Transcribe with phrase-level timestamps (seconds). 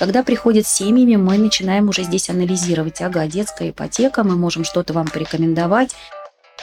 [0.00, 3.02] Когда приходят с семьями, мы начинаем уже здесь анализировать.
[3.02, 5.94] Ага, детская ипотека, мы можем что-то вам порекомендовать.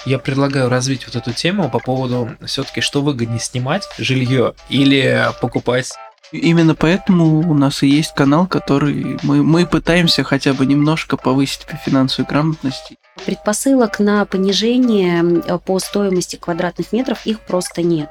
[0.05, 5.93] Я предлагаю развить вот эту тему по поводу все-таки, что выгоднее снимать жилье или покупать
[6.31, 11.65] Именно поэтому у нас и есть канал, который мы, мы пытаемся хотя бы немножко повысить
[11.85, 12.93] финансовую грамотность.
[13.25, 18.09] Предпосылок на понижение по стоимости квадратных метров их просто нет.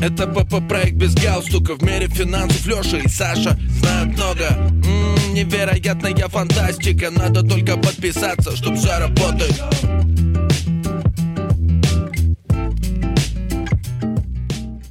[0.00, 1.74] Это БП проект без галстука.
[1.74, 4.46] В мире финансов Леша и Саша знают много.
[4.46, 7.10] М-м, Невероятная фантастика.
[7.10, 9.60] Надо только подписаться, чтоб все работает.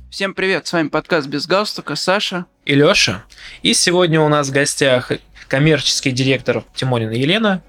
[0.09, 2.45] Всем привет, с вами подкаст «Без галстука», Саша.
[2.65, 3.23] И Лёша.
[3.62, 5.12] И сегодня у нас в гостях
[5.48, 7.62] коммерческий директор Тимонина Елена,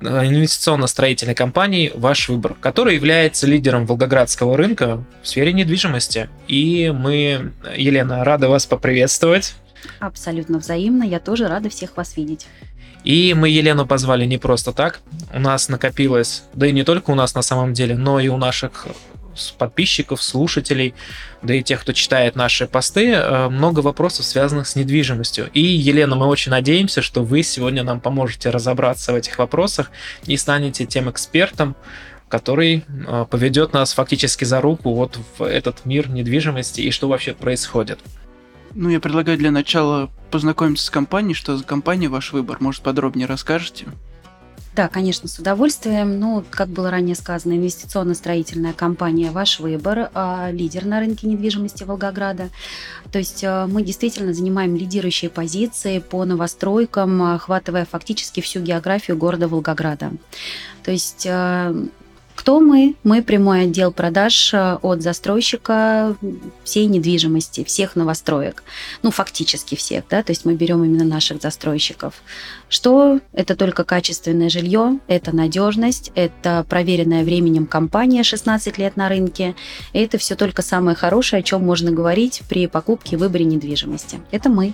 [0.00, 6.28] инвестиционно-строительной компании «Ваш выбор», которая является лидером волгоградского рынка в сфере недвижимости.
[6.48, 9.54] И мы, Елена, рады вас поприветствовать.
[10.00, 12.46] Абсолютно взаимно, я тоже рада всех вас видеть.
[13.04, 15.00] И мы Елену позвали не просто так.
[15.32, 18.36] У нас накопилось, да и не только у нас на самом деле, но и у
[18.36, 18.88] наших
[19.58, 20.94] подписчиков, слушателей,
[21.42, 25.50] да и тех, кто читает наши посты, э, много вопросов, связанных с недвижимостью.
[25.52, 29.90] И, Елена, мы очень надеемся, что вы сегодня нам поможете разобраться в этих вопросах
[30.26, 31.76] и станете тем экспертом,
[32.28, 37.34] который э, поведет нас фактически за руку вот в этот мир недвижимости и что вообще
[37.34, 38.00] происходит.
[38.74, 41.34] Ну, я предлагаю для начала познакомиться с компанией.
[41.34, 42.58] Что за компания ваш выбор?
[42.60, 43.86] Может, подробнее расскажете?
[44.76, 46.20] Да, конечно, с удовольствием.
[46.20, 52.50] Ну, как было ранее сказано, инвестиционно-строительная компания «Ваш выбор», а, лидер на рынке недвижимости Волгограда.
[53.10, 59.48] То есть а, мы действительно занимаем лидирующие позиции по новостройкам, охватывая фактически всю географию города
[59.48, 60.12] Волгограда.
[60.84, 61.74] То есть а,
[62.46, 62.94] кто мы?
[63.02, 66.14] Мы прямой отдел продаж э, от застройщика
[66.62, 68.62] всей недвижимости, всех новостроек.
[69.02, 72.14] Ну, фактически всех, да, то есть мы берем именно наших застройщиков.
[72.68, 73.18] Что?
[73.32, 79.56] Это только качественное жилье, это надежность, это проверенная временем компания 16 лет на рынке.
[79.92, 84.20] И это все только самое хорошее, о чем можно говорить при покупке и выборе недвижимости.
[84.30, 84.72] Это мы.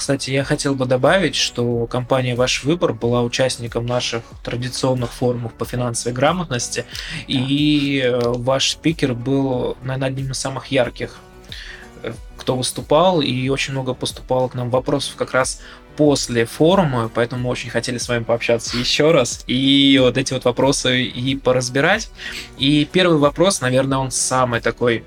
[0.00, 5.66] Кстати, я хотел бы добавить, что компания «Ваш выбор» была участником наших традиционных форумов по
[5.66, 6.86] финансовой грамотности,
[7.26, 11.16] и э, ваш спикер был, наверное, одним из самых ярких,
[12.02, 15.60] э, кто выступал, и очень много поступало к нам вопросов как раз
[15.98, 20.46] после форума, поэтому мы очень хотели с вами пообщаться еще раз и вот эти вот
[20.46, 22.10] вопросы и поразбирать.
[22.56, 25.04] И первый вопрос, наверное, он самый такой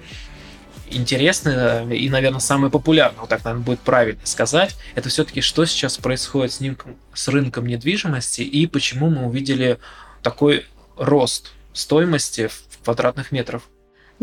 [0.89, 5.97] интересный и, наверное, самый популярный, вот так, наверное, будет правильно сказать, это все-таки что сейчас
[5.97, 6.77] происходит с, ним,
[7.13, 9.79] с рынком недвижимости и почему мы увидели
[10.21, 10.65] такой
[10.97, 13.63] рост стоимости в квадратных метров.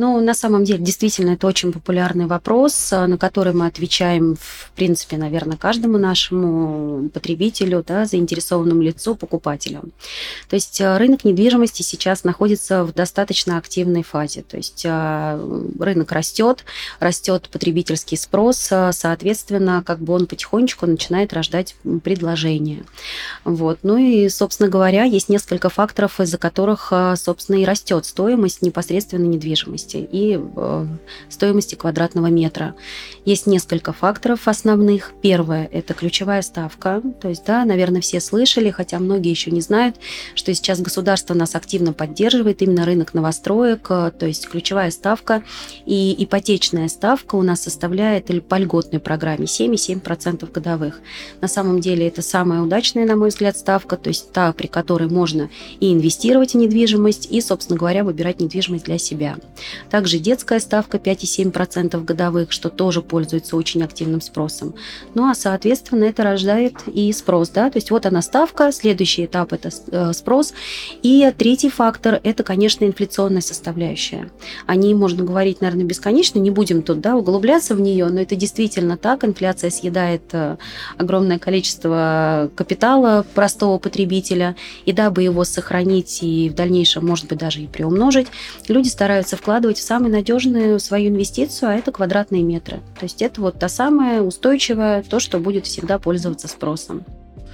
[0.01, 4.71] Ну, на самом деле, действительно, это очень популярный вопрос, э, на который мы отвечаем, в
[4.75, 9.83] принципе, наверное, каждому нашему потребителю, да, заинтересованному лицу, покупателю.
[10.49, 14.41] То есть э, рынок недвижимости сейчас находится в достаточно активной фазе.
[14.41, 16.65] То есть э, рынок растет,
[16.99, 22.85] растет потребительский спрос, соответственно, как бы он потихонечку начинает рождать предложение.
[23.45, 23.81] Вот.
[23.83, 29.90] Ну и, собственно говоря, есть несколько факторов, из-за которых, собственно, и растет стоимость непосредственно недвижимости
[29.91, 30.87] стоимости и э,
[31.29, 32.75] стоимости квадратного метра.
[33.25, 35.13] Есть несколько факторов основных.
[35.23, 37.03] Первое– это ключевая ставка.
[37.21, 39.97] То есть, да, наверное, все слышали, хотя многие еще не знают,
[40.35, 45.43] что сейчас государство нас активно поддерживает, именно рынок новостроек, э, то есть ключевая ставка
[45.87, 51.01] и ипотечная ставка у нас составляет по льготной программе 7,7% годовых.
[51.41, 55.09] На самом деле это самая удачная, на мой взгляд, ставка, то есть та, при которой
[55.09, 59.37] можно и инвестировать в недвижимость, и, собственно говоря, выбирать недвижимость для себя.
[59.91, 64.75] Также детская ставка 5,7% годовых, что тоже пользуется очень активным спросом.
[65.15, 67.51] Ну а, соответственно, это рождает и спрос.
[67.51, 67.71] Да?
[67.71, 70.53] То есть вот она ставка, следующий этап– это э, спрос.
[71.03, 74.31] И третий фактор– это, конечно, инфляционная составляющая.
[74.67, 78.37] О ней можно говорить, наверное, бесконечно, не будем тут да, углубляться в нее, но это
[78.37, 79.25] действительно так.
[79.25, 80.57] Инфляция съедает э,
[80.97, 84.57] огромное количество капитала простого потребителя.
[84.85, 88.29] И дабы его сохранить и в дальнейшем, может быть, даже и приумножить,
[88.69, 92.81] люди стараются вкладывать вкладывать в самую надежную свою инвестицию, а это квадратные метры.
[92.99, 97.05] То есть это вот та самая устойчивая, то, что будет всегда пользоваться спросом.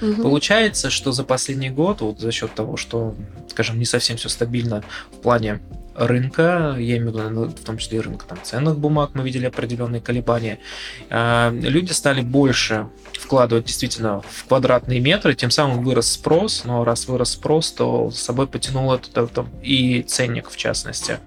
[0.00, 0.22] Угу.
[0.22, 3.16] Получается, что за последний год, вот за счет того, что,
[3.50, 5.58] скажем, не совсем все стабильно в плане
[5.96, 9.24] рынка, я имею в виду, ну, в том числе и рынка там, ценных бумаг, мы
[9.24, 10.60] видели определенные колебания,
[11.10, 12.86] а, люди стали больше
[13.18, 18.20] вкладывать действительно в квадратные метры, тем самым вырос спрос, но раз вырос спрос, то с
[18.20, 21.18] собой потянул это, это и ценник в частности.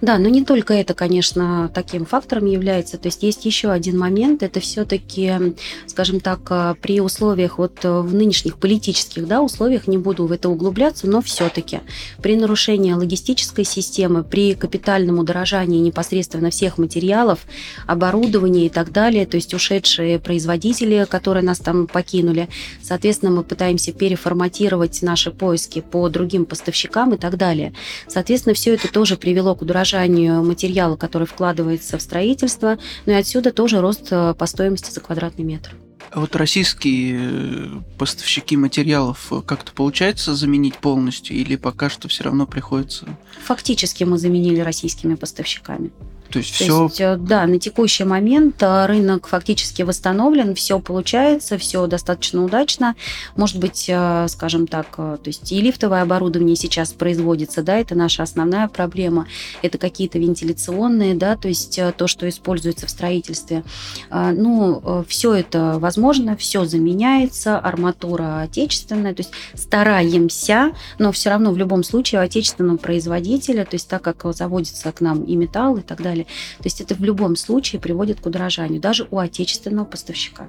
[0.00, 2.96] Да, но не только это, конечно, таким фактором является.
[2.96, 4.42] То есть есть еще один момент.
[4.42, 5.54] Это все-таки,
[5.86, 10.32] скажем так, э, при условиях вот э, в нынешних политических да, условиях, не буду в
[10.32, 11.80] это углубляться, но все-таки
[12.22, 17.40] при нарушении логистической системы, при капитальном удорожании непосредственно всех материалов,
[17.86, 22.48] оборудования и так далее, то есть ушедшие производители, которые нас там покинули,
[22.82, 27.74] соответственно, мы пытаемся переформатировать наши поиски по другим поставщикам и так далее.
[28.08, 33.16] Соответственно, все это тоже привело к удорожанию удорожанию материала, который вкладывается в строительство, ну и
[33.16, 35.74] отсюда тоже рост э, по стоимости за квадратный метр.
[36.10, 37.66] А вот российские э,
[37.98, 43.06] поставщики материалов э, как-то получается заменить полностью или пока что все равно приходится?
[43.44, 45.90] Фактически мы заменили российскими поставщиками.
[46.30, 46.84] То есть То все.
[46.84, 52.94] Есть, э, да, на текущий момент э, рынок фактически восстановлен, все получается, все достаточно удачно.
[53.36, 58.22] Может быть, э, скажем так, то есть и лифтовое оборудование сейчас производится, да, это наша
[58.22, 59.26] основная проблема.
[59.62, 63.64] Это какие-то вентиляционные, да, то есть то, что используется в строительстве.
[64.10, 71.58] Ну, все это возможно, все заменяется, арматура отечественная, то есть стараемся, но все равно в
[71.58, 75.82] любом случае у отечественного производителя, то есть так как заводится к нам и металл и
[75.82, 76.26] так далее, далее.
[76.58, 80.48] То есть это в любом случае приводит к удорожанию, даже у отечественного поставщика.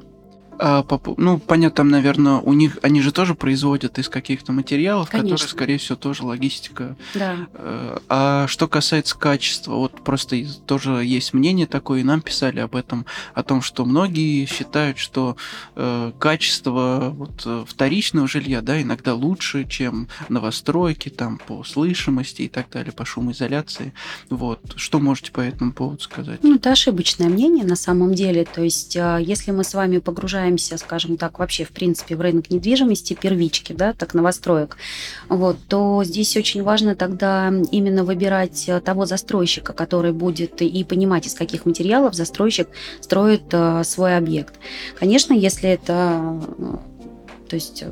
[0.64, 0.86] А,
[1.18, 5.32] ну, понятно, там, наверное, у них они же тоже производят из каких-то материалов, Конечно.
[5.32, 6.96] которые, скорее всего, тоже логистика.
[7.16, 7.48] Да.
[7.56, 12.76] Э, а что касается качества, вот просто тоже есть мнение такое, и нам писали об
[12.76, 15.36] этом, о том, что многие считают, что
[15.76, 22.48] э, качество вот, э, вторичного жилья, да, иногда лучше, чем новостройки, там, по слышимости и
[22.48, 23.96] так далее, по шумоизоляции.
[24.30, 24.60] Вот.
[24.76, 26.42] Что можете по этому поводу сказать?
[26.44, 28.46] Ну, это ошибочное мнение на самом деле.
[28.46, 32.22] То есть, а, если мы с вами погружаем погружаемся, скажем так, вообще, в принципе, в
[32.22, 34.78] рынок недвижимости, первички, да, так новостроек,
[35.30, 41.28] вот, то здесь очень важно тогда именно выбирать э, того застройщика, который будет и понимать,
[41.28, 42.68] из каких материалов застройщик
[43.02, 44.56] строит э, свой объект.
[45.00, 46.78] Конечно, если это э,
[47.50, 47.84] то есть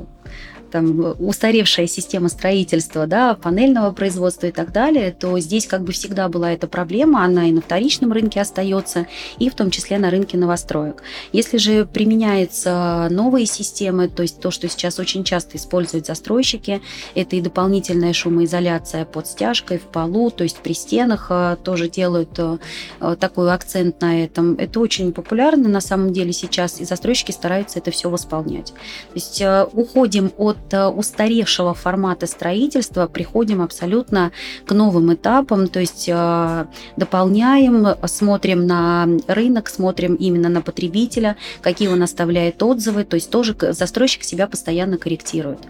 [0.70, 6.28] там, устаревшая система строительства, да, панельного производства и так далее, то здесь как бы всегда
[6.28, 9.06] была эта проблема, она и на вторичном рынке остается,
[9.38, 11.02] и в том числе на рынке новостроек.
[11.32, 16.80] Если же применяются новые системы, то есть то, что сейчас очень часто используют застройщики,
[17.14, 22.38] это и дополнительная шумоизоляция под стяжкой в полу, то есть при стенах э, тоже делают
[22.38, 22.58] э,
[23.00, 24.54] э, такой акцент на этом.
[24.54, 28.72] Это очень популярно на самом деле сейчас, и застройщики стараются это все восполнять.
[28.72, 29.42] То есть
[29.72, 34.30] уходим от Э, устаревшего формата строительства приходим абсолютно
[34.66, 36.66] к новым этапам, то есть э,
[36.96, 43.56] дополняем, смотрим на рынок, смотрим именно на потребителя, какие он оставляет отзывы, то есть тоже
[43.60, 45.60] застройщик себя постоянно корректирует.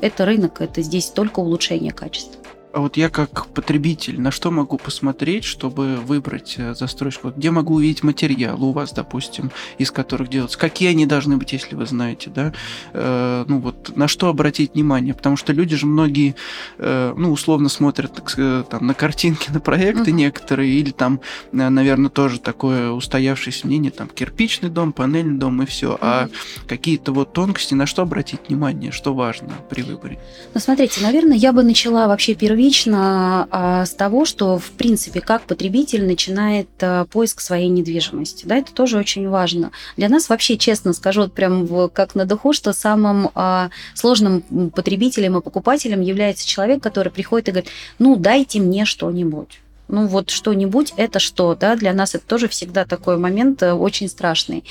[0.00, 2.45] Это рынок, это здесь только улучшение качества.
[2.76, 7.32] А вот я как потребитель, на что могу посмотреть, чтобы выбрать э, застройщика?
[7.34, 10.58] Где могу увидеть материал у вас, допустим, из которых делается?
[10.58, 12.52] Какие они должны быть, если вы знаете, да?
[12.92, 15.14] Э, ну вот на что обратить внимание?
[15.14, 16.34] Потому что люди же многие,
[16.76, 20.24] э, ну условно смотрят так, э, там на картинки, на проекты uh-huh.
[20.26, 25.64] некоторые, или там, э, наверное, тоже такое устоявшееся мнение, там кирпичный дом, панельный дом и
[25.64, 25.92] все.
[25.92, 25.98] Uh-huh.
[26.02, 26.28] А
[26.68, 30.18] какие-то вот тонкости, на что обратить внимание, что важно при выборе?
[30.52, 35.20] Ну смотрите, наверное, я бы начала вообще первично первично а, с того, что, в принципе,
[35.20, 38.44] как потребитель начинает а, поиск своей недвижимости.
[38.44, 39.70] Да, это тоже очень важно.
[39.96, 44.42] Для нас вообще, честно скажу, вот прям как на духу, что самым а, сложным
[44.74, 47.70] потребителем и покупателем является человек, который приходит и говорит,
[48.00, 52.84] ну, дайте мне что-нибудь ну вот что-нибудь это что, да, для нас это тоже всегда
[52.84, 54.64] такой момент э, очень страшный.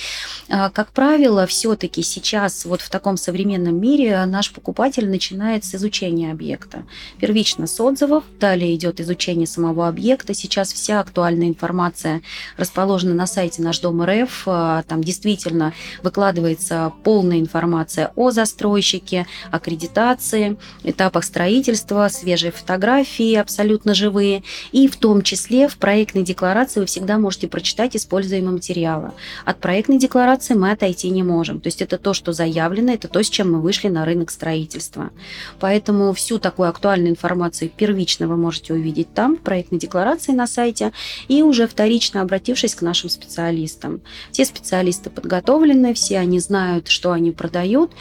[0.50, 6.32] А, как правило, все-таки сейчас вот в таком современном мире наш покупатель начинает с изучения
[6.32, 6.84] объекта.
[7.20, 10.34] Первично с отзывов, далее идет изучение самого объекта.
[10.34, 12.22] Сейчас вся актуальная информация
[12.58, 14.44] расположена на сайте Наш Дом РФ.
[14.48, 24.44] А, там действительно выкладывается полная информация о застройщике, аккредитации, этапах строительства, свежие фотографии абсолютно живые
[24.72, 29.12] и в том числе в проектной декларации вы всегда можете прочитать используемые материалы.
[29.46, 31.62] От проектной декларации мы отойти не можем.
[31.62, 35.12] То есть это то, что заявлено, это то, с чем мы вышли на рынок строительства.
[35.60, 40.92] Поэтому всю такую актуальную информацию первично вы можете увидеть там, в проектной декларации на сайте,
[41.28, 44.02] и уже вторично обратившись к нашим специалистам.
[44.32, 47.92] Все специалисты подготовлены, все они знают, что они продают,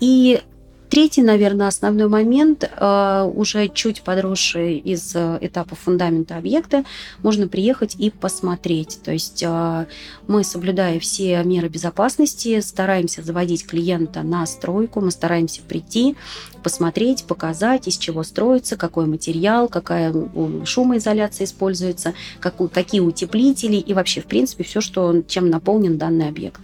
[0.00, 0.40] и
[0.90, 6.84] Третий, наверное, основной момент, э, уже чуть подросший из э, этапа фундамента объекта,
[7.22, 9.00] можно приехать и посмотреть.
[9.04, 9.86] То есть э,
[10.26, 16.16] мы, соблюдая все меры безопасности, стараемся заводить клиента на стройку, мы стараемся прийти,
[16.62, 20.14] посмотреть, показать, из чего строится, какой материал, какая
[20.64, 26.60] шумоизоляция используется, какие утеплители и вообще, в принципе, все, что, чем наполнен данный объект.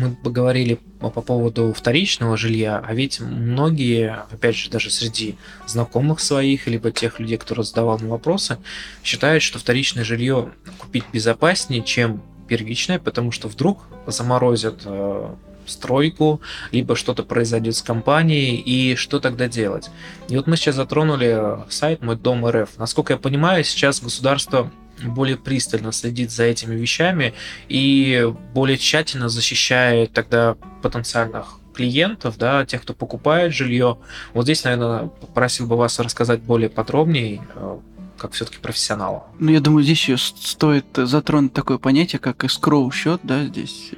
[0.00, 6.66] Мы поговорили по поводу вторичного жилья, а ведь многие, опять же, даже среди знакомых своих,
[6.66, 8.56] либо тех людей, кто задавал мне вопросы,
[9.04, 15.34] считают, что вторичное жилье купить безопаснее, чем первичное, потому что вдруг заморозят э,
[15.66, 16.40] стройку,
[16.72, 19.90] либо что-то произойдет с компанией, и что тогда делать?
[20.30, 22.70] И вот мы сейчас затронули сайт «Мой дом РФ».
[22.78, 24.70] Насколько я понимаю, сейчас государство
[25.08, 27.34] более пристально следит за этими вещами
[27.68, 33.98] и более тщательно защищает тогда потенциальных клиентов, да, тех, кто покупает жилье.
[34.34, 37.78] Вот здесь, наверное, попросил бы вас рассказать более подробнее, э,
[38.18, 39.24] как все-таки профессионала.
[39.38, 43.92] Ну, я думаю, здесь еще стоит затронуть такое понятие, как escrow счет, да, здесь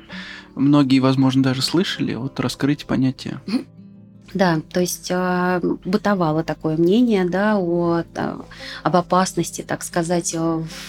[0.54, 2.14] многие, возможно, даже слышали.
[2.14, 3.40] Вот раскрыть понятие.
[4.34, 8.34] Да, то есть э, бытовало такое мнение, да, о, э,
[8.82, 10.34] об опасности, так сказать,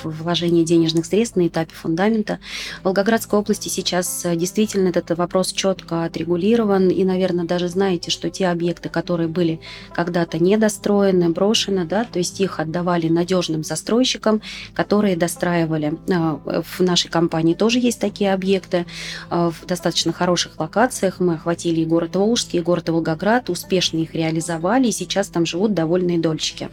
[0.04, 2.40] вложения денежных средств на этапе фундамента.
[2.82, 8.30] В Волгоградской области сейчас э, действительно этот вопрос четко отрегулирован, и, наверное, даже знаете, что
[8.30, 9.60] те объекты, которые были
[9.94, 14.42] когда-то недостроены, брошены, да, то есть их отдавали надежным застройщикам,
[14.74, 15.98] которые достраивали.
[16.06, 18.86] В нашей компании тоже есть такие объекты
[19.30, 21.20] в достаточно хороших локациях.
[21.20, 25.46] Мы охватили и город Волжский, и город Волгоград, Ленинград, успешно их реализовали, и сейчас там
[25.46, 26.70] живут довольные дольщики.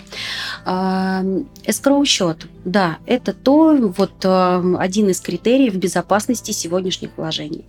[1.65, 7.65] Эскроу счет, да, это то, вот один из критериев безопасности сегодняшних вложений.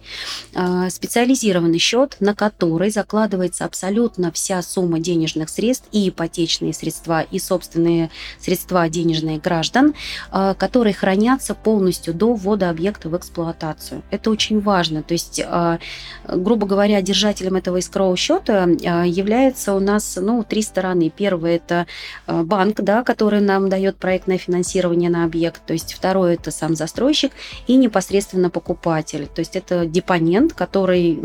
[0.53, 7.39] А, специализированный счет, на который закладывается абсолютно вся сумма денежных средств и ипотечные средства, и
[7.39, 9.93] собственные средства денежные граждан,
[10.31, 14.03] а, которые хранятся полностью до ввода объекта в эксплуатацию.
[14.11, 15.03] Это очень важно.
[15.03, 15.79] То есть, а,
[16.27, 21.11] грубо говоря, держателем этого искрового счета является у нас ну, три стороны.
[21.15, 21.87] Первое– это
[22.25, 25.61] а, банк, да, который нам дает проектное финансирование на объект.
[25.65, 27.31] То есть второе– это сам застройщик
[27.67, 29.27] и непосредственно покупатель.
[29.27, 31.19] То есть это депонент, который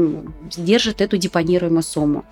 [0.57, 2.25] держит эту депонируемую сумму.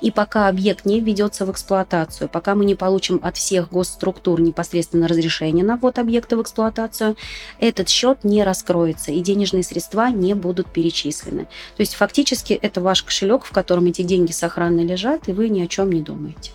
[0.00, 5.08] И пока объект не введется в эксплуатацию, пока мы не получим от всех госструктур непосредственно
[5.08, 7.16] разрешение на ввод объекта в эксплуатацию,
[7.58, 11.44] этот счет не раскроется и денежные средства не будут перечислены.
[11.76, 15.48] То есть фактически это ваш кошелек, в котором эти деньги сохраняются сохранно лежат, и вы
[15.48, 16.52] ни о чем не думаете.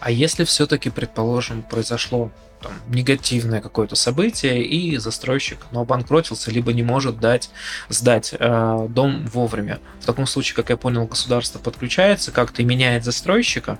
[0.00, 2.30] А если все-таки, предположим, произошло
[2.60, 7.50] там, негативное какое-то событие, и застройщик ну, обанкротился, либо не может дать,
[7.88, 9.78] сдать э, дом вовремя.
[10.00, 13.78] В таком случае, как я понял, государство подключается, как-то меняет застройщика,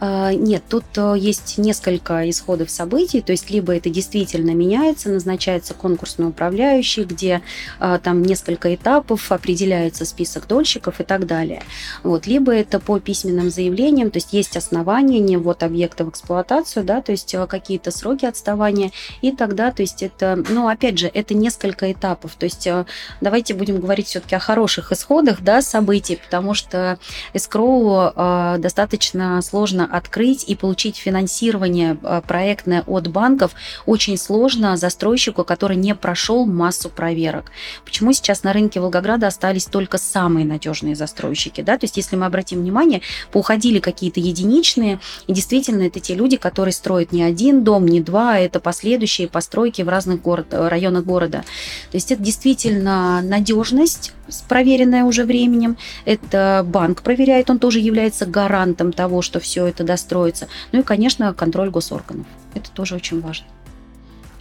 [0.00, 6.26] нет, тут э, есть несколько исходов событий, то есть либо это действительно меняется, назначается конкурсный
[6.26, 7.42] управляющий, где
[7.78, 11.62] а, там несколько этапов, определяется список дольщиков и так далее.
[12.02, 16.84] Вот, либо это по письменным заявлениям, то есть есть основания, не вот объекта в эксплуатацию,
[16.84, 18.90] да, то есть э, какие-то сроки отставания,
[19.22, 22.84] и тогда, то есть это, ну, опять же, это несколько этапов, то есть э,
[23.20, 26.98] давайте будем говорить все-таки о хороших исходах, да, событий, потому что
[27.32, 28.12] эскроу
[28.58, 33.52] достаточно сложно сложно открыть и получить финансирование э, проектное от банков
[33.86, 37.50] очень сложно застройщику, который не прошел массу проверок.
[37.84, 41.62] Почему сейчас на рынке Волгограда остались только самые надежные застройщики?
[41.62, 41.76] Да?
[41.78, 43.00] То есть, если мы обратим внимание,
[43.32, 44.98] поуходили какие-то единичные,
[45.28, 49.28] и действительно это те люди, которые строят не один дом, не два, а это последующие
[49.28, 51.44] постройки в разных город, районах города.
[51.90, 54.12] То есть это действительно надежность,
[54.48, 55.76] проверенная уже временем.
[56.04, 60.48] Это банк проверяет, он тоже является гарантом того, что все это достроится.
[60.72, 62.26] Ну и, конечно, контроль госорганов.
[62.54, 63.46] Это тоже очень важно.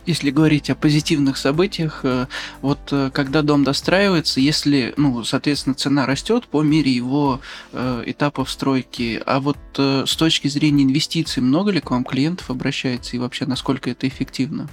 [0.05, 2.27] Если говорить о позитивных событиях, э,
[2.61, 7.39] вот э, когда дом достраивается, если, ну, соответственно, цена растет по мере его
[7.71, 12.49] э, этапов стройки, а вот э, с точки зрения инвестиций, много ли к вам клиентов
[12.49, 14.67] обращается и вообще насколько это эффективно?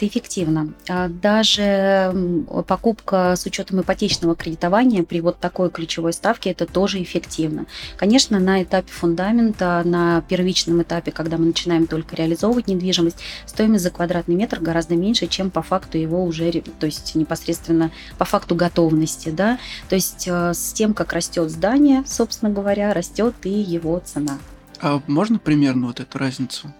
[0.00, 0.72] Это эффективно.
[0.88, 7.66] А даже покупка с учетом ипотечного кредитования при вот такой ключевой ставке это тоже эффективно.
[7.96, 13.90] Конечно, на этапе фундамента, на первичном этапе, когда мы начинаем только реализовывать недвижимость, стоимость за
[13.90, 19.28] квадратный метр гораздо меньше, чем по факту его уже, то есть непосредственно по факту готовности,
[19.28, 24.38] да, то есть э, с тем, как растет здание, собственно говоря, растет и его цена.
[24.80, 26.72] А можно примерно вот эту разницу?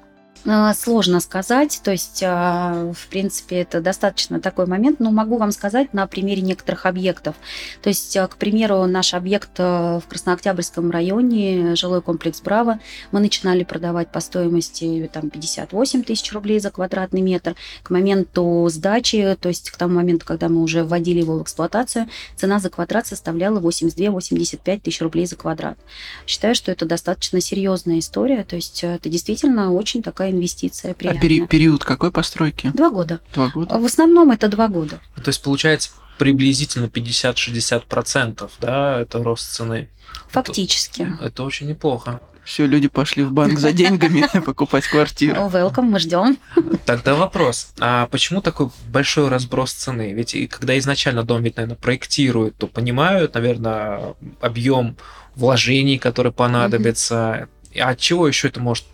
[0.47, 5.53] Э, сложно сказать, то есть, э, в принципе, это достаточно такой момент, но могу вам
[5.53, 7.37] сказать на примере некоторых объектов.
[7.83, 12.79] То есть, э, к примеру, наш объект в Краснооктябрьском районе, жилой комплекс «Браво»,
[13.13, 17.55] мы начинали продавать по стоимости там, 58 тысяч рублей за квадратный метр.
[17.83, 22.09] К моменту сдачи, то есть к тому моменту, когда мы уже вводили его в эксплуатацию,
[22.37, 25.79] цена за квадрат составляла 82-85 тысяч рублей за квадрат.
[26.27, 31.21] Считаю, что это достаточно серьезная история, то есть это действительно очень такая инвестиция приятная.
[31.21, 32.71] А пери- период какой постройки?
[32.75, 33.21] Два года.
[33.35, 33.79] Два года.
[33.79, 35.01] В основном это два года.
[35.17, 39.89] То есть получается приблизительно 50-60%, да, это рост цены.
[40.29, 41.03] Фактически.
[41.03, 42.21] Это, это очень неплохо.
[42.45, 45.41] Все, люди пошли в банк за деньгами покупать квартиру.
[45.43, 46.39] Welcome, мы ждем.
[46.85, 50.13] Тогда вопрос, а почему такой большой разброс цены?
[50.13, 54.97] Ведь и когда изначально дом, ведь, наверное, проектируют, то понимают, наверное, объем
[55.37, 57.49] вложений, которые понадобятся.
[57.79, 58.85] А от чего еще это может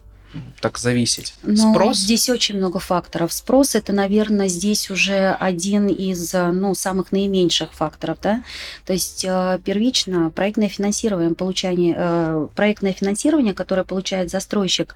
[0.61, 1.35] так зависеть?
[1.43, 1.99] Но Спрос?
[1.99, 3.33] Здесь очень много факторов.
[3.33, 8.19] Спрос это, наверное, здесь уже один из ну, самых наименьших факторов.
[8.23, 8.43] Да?
[8.85, 14.95] То есть э, первично проектное финансирование, получение, э, проектное финансирование, которое получает застройщик,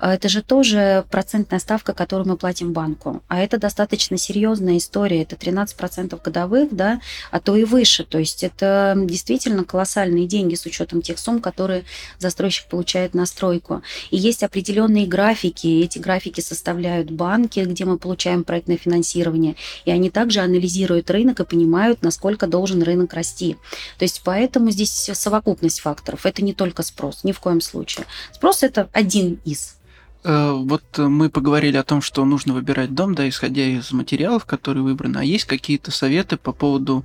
[0.00, 3.22] э, это же тоже процентная ставка, которую мы платим банку.
[3.28, 5.22] А это достаточно серьезная история.
[5.22, 8.04] Это 13% годовых, да, а то и выше.
[8.04, 11.84] То есть это действительно колоссальные деньги с учетом тех сумм, которые
[12.18, 13.82] застройщик получает на стройку.
[14.10, 15.66] И есть определенные определенные графики.
[15.82, 19.54] Эти графики составляют банки, где мы получаем проектное финансирование.
[19.84, 23.56] И они также анализируют рынок и понимают, насколько должен рынок расти.
[23.98, 26.26] То есть поэтому здесь совокупность факторов.
[26.26, 28.06] Это не только спрос, ни в коем случае.
[28.32, 29.76] Спрос это один из.
[30.24, 34.82] Э, вот мы поговорили о том, что нужно выбирать дом, да, исходя из материалов, которые
[34.82, 35.18] выбраны.
[35.18, 37.04] А есть какие-то советы по поводу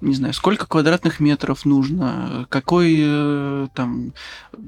[0.00, 4.12] не знаю, сколько квадратных метров нужно, какой э, там,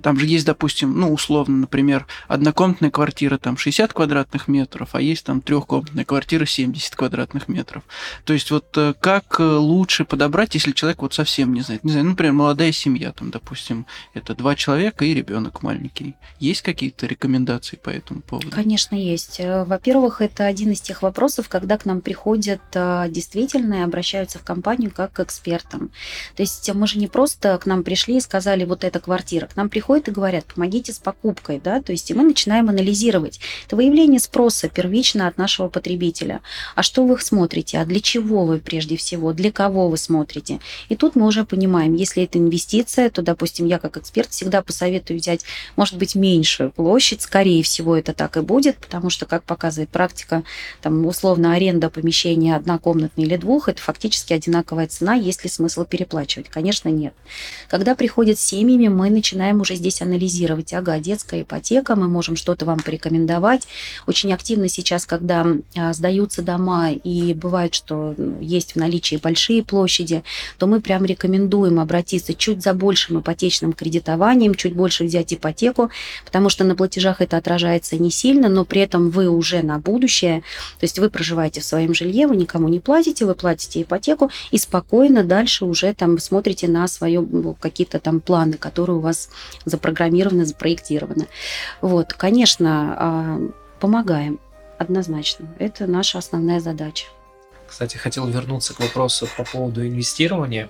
[0.02, 5.24] там же есть, допустим, ну, условно, например, однокомнатная квартира там 60 квадратных метров, а есть
[5.24, 7.82] там трехкомнатная квартира 70 квадратных метров.
[8.24, 11.92] То есть вот э, как э, лучше подобрать, если человек вот совсем не знает, не
[11.92, 16.14] знаю, ну, например, молодая семья, там, допустим, это два человека и ребенок маленький.
[16.40, 18.50] Есть какие-то рекомендации по этому поводу?
[18.50, 19.40] Конечно, есть.
[19.40, 24.90] Во-первых, это один из тех вопросов, когда к нам приходят действительно и обращаются в компанию
[24.94, 25.90] как экспертам.
[26.36, 29.46] То есть мы же не просто к нам пришли и сказали, вот эта квартира.
[29.46, 33.40] К нам приходят и говорят, помогите с покупкой, да, то есть и мы начинаем анализировать.
[33.66, 36.40] Это выявление спроса первично от нашего потребителя.
[36.74, 37.78] А что вы смотрите?
[37.78, 39.32] А для чего вы прежде всего?
[39.32, 40.60] Для кого вы смотрите?
[40.88, 45.18] И тут мы уже понимаем, если это инвестиция, то, допустим, я как эксперт всегда посоветую
[45.18, 45.44] взять,
[45.76, 50.42] может быть, меньшую площадь, скорее всего, это так и будет, потому что, как показывает практика,
[50.80, 55.84] там, условно, аренда помещения однокомнатной или двух, это фактически одинаковая цена, цена, есть ли смысл
[55.84, 56.48] переплачивать?
[56.48, 57.14] Конечно, нет.
[57.68, 60.72] Когда приходят с семьями, мы начинаем уже здесь анализировать.
[60.72, 63.66] Ага, детская ипотека, мы можем что-то вам порекомендовать.
[64.06, 65.46] Очень активно сейчас, когда
[65.76, 70.22] а, сдаются дома и бывает, что есть в наличии большие площади,
[70.58, 75.90] то мы прям рекомендуем обратиться чуть за большим ипотечным кредитованием, чуть больше взять ипотеку,
[76.24, 80.40] потому что на платежах это отражается не сильно, но при этом вы уже на будущее,
[80.78, 84.58] то есть вы проживаете в своем жилье, вы никому не платите, вы платите ипотеку и
[84.58, 89.30] спокойно спокойно дальше уже там смотрите на свои ну, какие-то там планы, которые у вас
[89.64, 91.26] запрограммированы, запроектированы.
[91.80, 93.40] Вот, конечно, а,
[93.80, 94.38] помогаем
[94.78, 95.48] однозначно.
[95.58, 97.06] Это наша основная задача.
[97.66, 100.68] Кстати, хотел вернуться к вопросу по поводу инвестирования.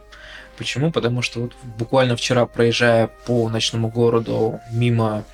[0.57, 0.91] Почему?
[0.91, 5.25] Потому что вот буквально вчера, проезжая по ночному городу мимо,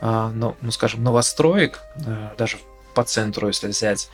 [0.00, 2.58] а, ну, скажем, новостроек, а, даже
[2.94, 4.08] по центру, если взять,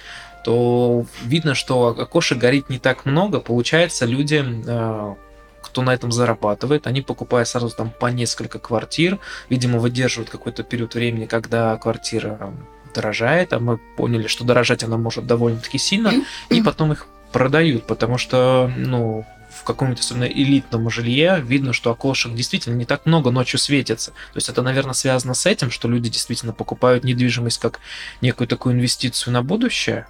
[0.46, 3.40] то видно, что окошек горит не так много.
[3.40, 5.14] Получается, люди э,
[5.60, 9.18] кто на этом зарабатывает, они покупают сразу там по несколько квартир,
[9.50, 12.54] видимо, выдерживают какой-то период времени, когда квартира
[12.94, 16.12] дорожает, а мы поняли, что дорожать она может довольно-таки сильно,
[16.48, 22.34] и потом их продают, потому что, ну, в каком-нибудь особенно элитном жилье видно, что окошек
[22.34, 24.12] действительно не так много ночью светится.
[24.12, 27.80] То есть это, наверное, связано с этим, что люди действительно покупают недвижимость как
[28.20, 30.06] некую такую инвестицию на будущее.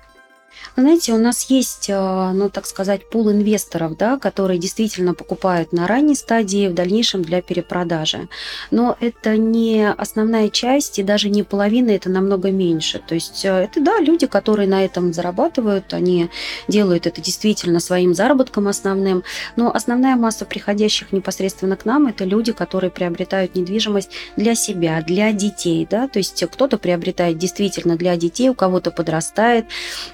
[0.77, 5.87] Знаете, у нас есть, э, ну, так сказать, пул инвесторов, да, которые действительно покупают на
[5.87, 8.29] ранней стадии, в дальнейшем для перепродажи.
[8.71, 13.03] Но это не основная часть и даже не половина, это намного меньше.
[13.07, 16.31] То есть э, это, да, люди, которые на этом зарабатывают, они
[16.69, 19.25] делают это действительно своим заработком основным.
[19.57, 25.33] Но основная масса приходящих непосредственно к нам– это люди, которые приобретают недвижимость для себя, для
[25.33, 29.66] детей, да, то есть кто-то приобретает действительно для детей, у кого-то подрастает,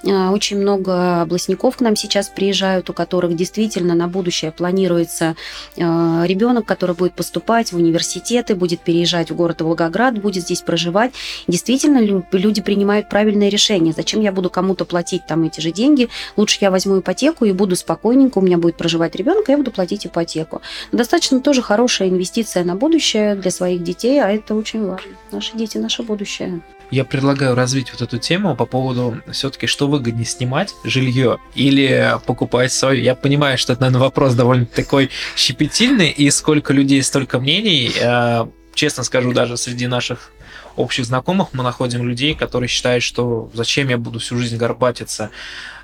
[0.05, 5.37] э, очень много областников к нам сейчас приезжают, у которых действительно на будущее планируется
[5.77, 5.83] э,
[6.27, 11.13] ребенок, который будет поступать в университеты, будет переезжать в город Волгоград, будет здесь проживать.
[11.47, 11.99] Действительно,
[12.33, 13.93] люди принимают правильное решение.
[13.97, 16.09] Зачем я буду кому-то платить там эти же деньги?
[16.37, 20.07] Лучше я возьму ипотеку и буду спокойненько, у меня будет проживать ребенок, я буду платить
[20.07, 20.63] ипотеку.
[20.93, 25.13] Достаточно тоже хорошая инвестиция на будущее для своих детей, а это очень важно.
[25.31, 26.61] Наши дети, наше будущее.
[26.93, 32.71] Я предлагаю развить вот эту тему по поводу все-таки, что выгоднее снимать жилье или покупать
[32.71, 33.03] свое.
[33.03, 37.91] Я понимаю, что это, наверное, вопрос довольно такой щепетильный, и сколько людей, столько мнений.
[37.99, 40.33] Э, честно скажу, даже среди наших
[40.77, 45.31] общих знакомых мы находим людей, которые считают, что зачем я буду всю жизнь горбатиться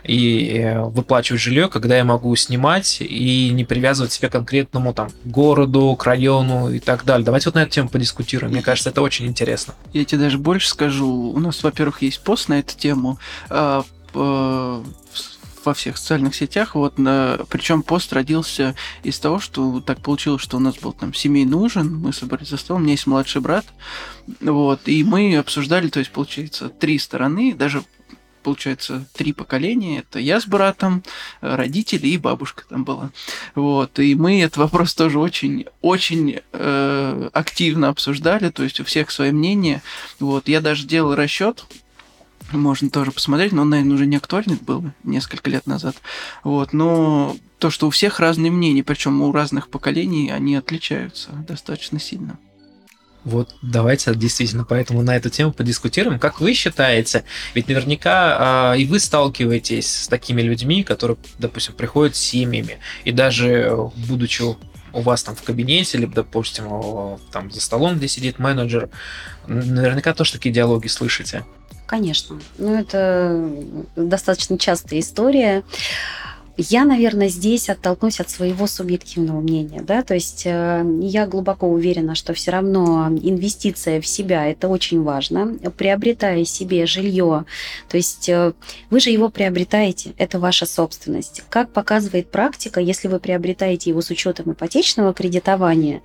[0.04, 5.10] и э, выплачивать жилье, когда я могу снимать и не привязывать себя к конкретному там
[5.24, 7.24] городу, к району и так далее.
[7.24, 8.52] Давайте вот на эту тему подискутируем.
[8.52, 9.74] Мне кажется, это очень интересно.
[9.92, 11.08] Я тебе даже больше скажу.
[11.08, 13.18] У нас, во-первых, есть пост на эту тему
[13.50, 13.84] а,
[15.64, 16.74] во всех социальных сетях.
[16.74, 21.56] Вот, причем пост родился из того, что так получилось, что у нас был там семейный
[21.56, 23.66] ужин, мы собрались за столом, у меня есть младший брат,
[24.40, 27.82] вот, и мы обсуждали, то есть, получается, три стороны, даже
[28.42, 29.98] получается, три поколения.
[29.98, 31.02] Это я с братом,
[31.42, 33.10] родители и бабушка там была.
[33.54, 33.98] Вот.
[33.98, 39.32] И мы этот вопрос тоже очень, очень э, активно обсуждали, то есть у всех свое
[39.32, 39.82] мнение.
[40.18, 40.48] Вот.
[40.48, 41.66] Я даже делал расчет,
[42.52, 45.96] можно тоже посмотреть, но он, наверное, уже не актуальный был несколько лет назад.
[46.44, 46.72] Вот.
[46.72, 52.38] Но то, что у всех разные мнения, причем у разных поколений, они отличаются достаточно сильно.
[53.24, 56.18] Вот давайте действительно поэтому на эту тему подискутируем.
[56.18, 62.16] Как вы считаете, ведь наверняка э, и вы сталкиваетесь с такими людьми, которые, допустим, приходят
[62.16, 64.42] с семьями, и даже будучи
[64.92, 68.88] у вас там в кабинете, либо, допустим, там за столом, где сидит менеджер,
[69.46, 71.44] наверняка тоже такие диалоги слышите.
[71.88, 72.38] Конечно.
[72.58, 73.50] Ну, это
[73.96, 75.64] достаточно частая история.
[76.60, 82.16] Я, наверное, здесь оттолкнусь от своего субъективного мнения, да, то есть э, я глубоко уверена,
[82.16, 85.56] что все равно инвестиция в себя это очень важно.
[85.76, 87.44] Приобретая себе жилье,
[87.88, 88.54] то есть э,
[88.90, 91.44] вы же его приобретаете, это ваша собственность.
[91.48, 96.02] Как показывает практика, если вы приобретаете его с учетом ипотечного кредитования,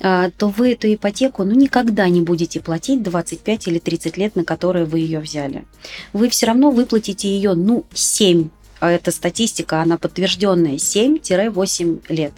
[0.00, 4.42] э, то вы эту ипотеку ну, никогда не будете платить 25 или 30 лет, на
[4.42, 5.64] которые вы ее взяли.
[6.12, 12.32] Вы все равно выплатите ее, ну, 7 а эта статистика, она подтвержденная, 7-8 лет.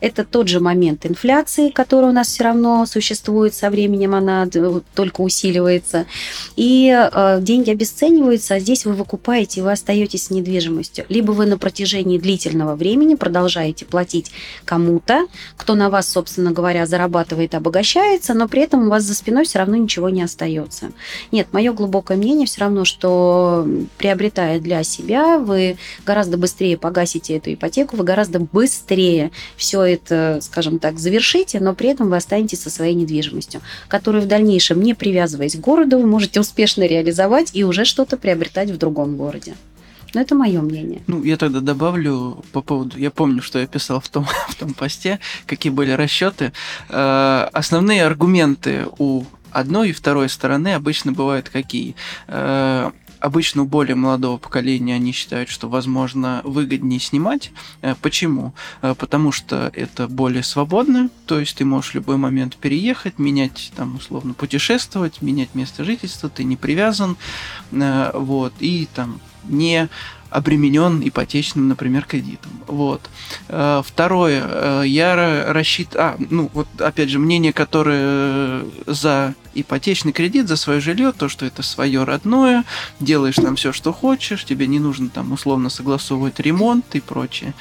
[0.00, 4.48] Это тот же момент инфляции, который у нас все равно существует, со временем она
[4.94, 6.06] только усиливается.
[6.56, 11.04] И э, деньги обесцениваются, а здесь вы выкупаете, вы остаетесь с недвижимостью.
[11.08, 14.32] Либо вы на протяжении длительного времени продолжаете платить
[14.64, 15.26] кому-то,
[15.56, 19.60] кто на вас, собственно говоря, зарабатывает, обогащается, но при этом у вас за спиной все
[19.60, 20.90] равно ничего не остается.
[21.30, 27.52] Нет, мое глубокое мнение все равно, что приобретая для себя, вы гораздо быстрее погасите эту
[27.52, 32.70] ипотеку, вы гораздо быстрее все это, скажем так, завершите, но при этом вы останетесь со
[32.70, 37.84] своей недвижимостью, которую в дальнейшем, не привязываясь к городу, вы можете успешно реализовать и уже
[37.84, 39.54] что-то приобретать в другом городе.
[40.14, 41.02] Но это мое мнение.
[41.06, 42.98] Ну, я тогда добавлю по поводу...
[42.98, 46.52] Я помню, что я писал в том, в том посте, какие были расчеты.
[46.88, 51.94] Э, основные аргументы у одной и второй стороны обычно бывают какие?
[52.28, 52.90] Э,
[53.22, 57.52] обычно у более молодого поколения они считают, что, возможно, выгоднее снимать.
[57.80, 58.52] Э, почему?
[58.82, 63.72] Э, потому что это более свободно, то есть ты можешь в любой момент переехать, менять,
[63.76, 67.16] там, условно, путешествовать, менять место жительства, ты не привязан,
[67.70, 69.88] э, вот, и там не
[70.32, 72.50] обременен ипотечным, например, кредитом.
[72.66, 73.02] Вот.
[73.48, 80.48] Э, второе, э, я рассчитываю, а, ну вот опять же, мнение, которое за ипотечный кредит,
[80.48, 82.64] за свое жилье, то, что это свое родное,
[83.00, 87.54] делаешь там все, что хочешь, тебе не нужно там условно согласовывать ремонт и прочее.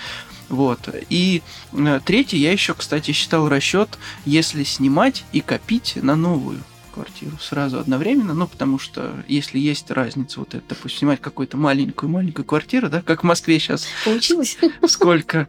[0.49, 0.89] Вот.
[1.09, 1.41] И
[1.73, 6.59] э, третье, я еще, кстати, считал расчет, если снимать и копить на новую
[6.91, 12.45] квартиру сразу одновременно, ну, потому что если есть разница, вот это, допустим, снимать какую-то маленькую-маленькую
[12.45, 13.87] квартиру, да, как в Москве сейчас.
[14.05, 14.57] Получилось?
[14.87, 15.47] Сколько?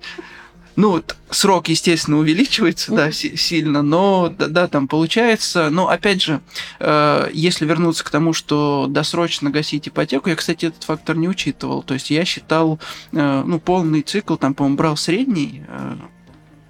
[0.75, 6.41] Ну, вот срок, естественно, увеличивается, да, сильно, но, да, да, там получается, но, опять же,
[6.81, 11.83] э, если вернуться к тому, что досрочно гасить ипотеку, я, кстати, этот фактор не учитывал,
[11.83, 12.81] то есть я считал,
[13.13, 15.97] э, ну, полный цикл, там, по-моему, брал средний, э,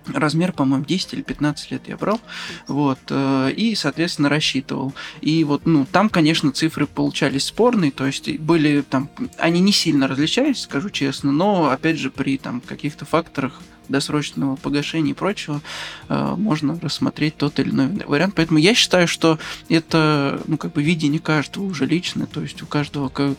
[0.07, 2.21] размер, по-моему, 10 или 15 лет я брал,
[2.69, 4.93] вот, э, и, соответственно, рассчитывал.
[5.21, 10.09] И вот, ну, там, конечно, цифры получались спорные, то есть были там, они не сильно
[10.09, 15.61] различались, скажу честно, но, опять же, при там каких-то факторах досрочного погашения и прочего,
[16.09, 18.35] э, можно рассмотреть тот или иной вариант.
[18.35, 19.39] Поэтому я считаю, что
[19.69, 23.37] это, ну, как бы видение каждого уже личное, то есть у каждого как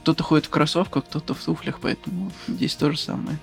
[0.00, 3.38] кто-то ходит в кроссовках, кто-то в туфлях, поэтому здесь то же самое.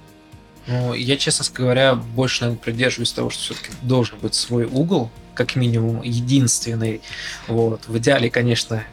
[0.71, 5.55] Ну, я, честно говоря, больше, наверное, придерживаюсь того, что все-таки должен быть свой угол, как
[5.55, 7.01] минимум единственный.
[7.47, 7.87] Вот.
[7.87, 8.83] В идеале, конечно,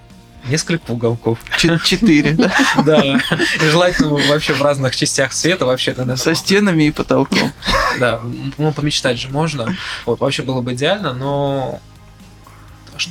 [0.49, 1.39] несколько уголков.
[1.85, 2.53] Четыре, да?
[2.85, 3.21] Да.
[3.61, 5.95] Желательно вообще в разных частях света вообще.
[6.17, 7.53] Со стенами и потолком.
[8.01, 8.21] Да,
[8.57, 9.77] ну помечтать же можно.
[10.05, 11.81] Вот, вообще было бы идеально, но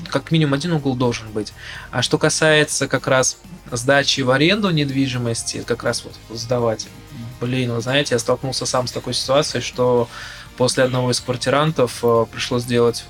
[0.09, 1.53] как минимум один угол должен быть.
[1.91, 3.37] А что касается как раз
[3.71, 6.87] сдачи в аренду недвижимости, как раз вот сдавать,
[7.39, 10.09] блин, вы знаете, я столкнулся сам с такой ситуацией, что
[10.57, 13.05] после одного из квартирантов э, пришлось сделать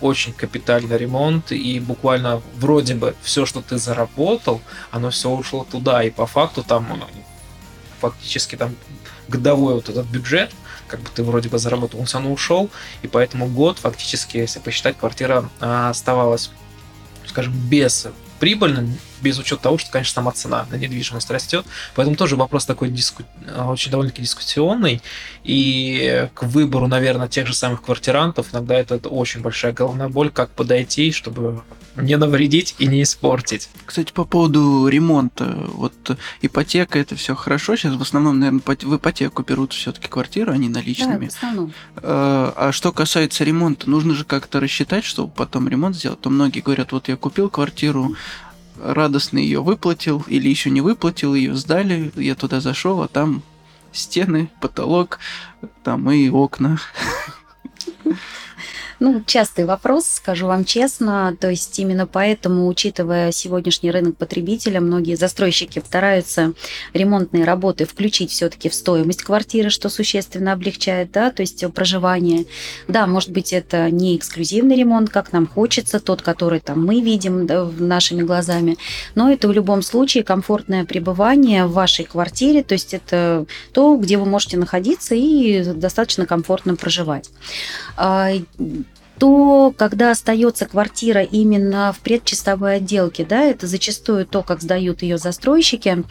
[0.00, 6.02] очень капитальный ремонт, и буквально вроде бы все, что ты заработал, оно все ушло туда,
[6.02, 7.20] и по факту там э,
[8.00, 8.74] фактически там
[9.28, 10.50] годовой вот этот бюджет,
[10.94, 12.70] как бы ты вроде бы заработал, он все равно ушел,
[13.02, 16.50] и поэтому год фактически, если посчитать, квартира а, оставалась,
[17.26, 18.06] скажем, без
[18.38, 21.64] прибыльным, без учета того, что, конечно, сама цена на недвижимость растет.
[21.94, 23.22] Поэтому тоже вопрос такой диску...
[23.68, 25.00] очень довольно-таки дискуссионный.
[25.44, 30.30] И к выбору, наверное, тех же самых квартирантов иногда это, это очень большая головная боль,
[30.30, 31.62] как подойти, чтобы
[31.96, 33.68] не навредить и не испортить.
[33.86, 35.94] Кстати, по поводу ремонта, вот
[36.42, 37.76] ипотека это все хорошо.
[37.76, 41.26] Сейчас в основном, наверное, в ипотеку берут все-таки квартиру, а не наличными.
[41.26, 41.72] Да, в основном.
[41.96, 46.20] А, а что касается ремонта, нужно же как-то рассчитать, чтобы потом ремонт сделать.
[46.20, 48.16] То многие говорят, вот я купил квартиру,
[48.82, 53.42] радостно ее выплатил или еще не выплатил, ее сдали, я туда зашел, а там
[53.92, 55.20] стены, потолок,
[55.84, 56.78] там и окна.
[59.00, 61.36] Ну, частый вопрос, скажу вам честно.
[61.40, 66.52] То есть именно поэтому, учитывая сегодняшний рынок потребителя, многие застройщики стараются
[66.92, 72.46] ремонтные работы включить все-таки в стоимость квартиры, что существенно облегчает, да, то есть проживание.
[72.88, 77.46] Да, может быть, это не эксклюзивный ремонт, как нам хочется, тот, который там мы видим
[77.46, 78.76] да, нашими глазами,
[79.14, 84.18] но это в любом случае комфортное пребывание в вашей квартире, то есть это то, где
[84.18, 87.30] вы можете находиться и достаточно комфортно проживать.
[89.18, 95.18] То когда остается квартира именно в предчистовой отделке, да, это зачастую то, как сдают ее
[95.18, 96.04] застройщики.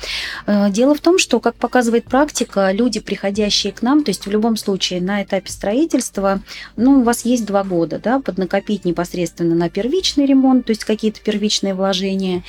[0.45, 4.31] Э, дело в том, что, как показывает практика, люди, приходящие к нам, то есть в
[4.31, 6.41] любом случае на этапе строительства,
[6.75, 11.21] ну, у вас есть два года, да, поднакопить непосредственно на первичный ремонт, то есть какие-то
[11.21, 12.43] первичные вложения.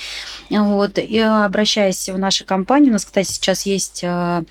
[0.50, 0.98] Вот.
[0.98, 4.42] И обращаясь в нашу компанию, у нас, кстати, сейчас есть э, Э,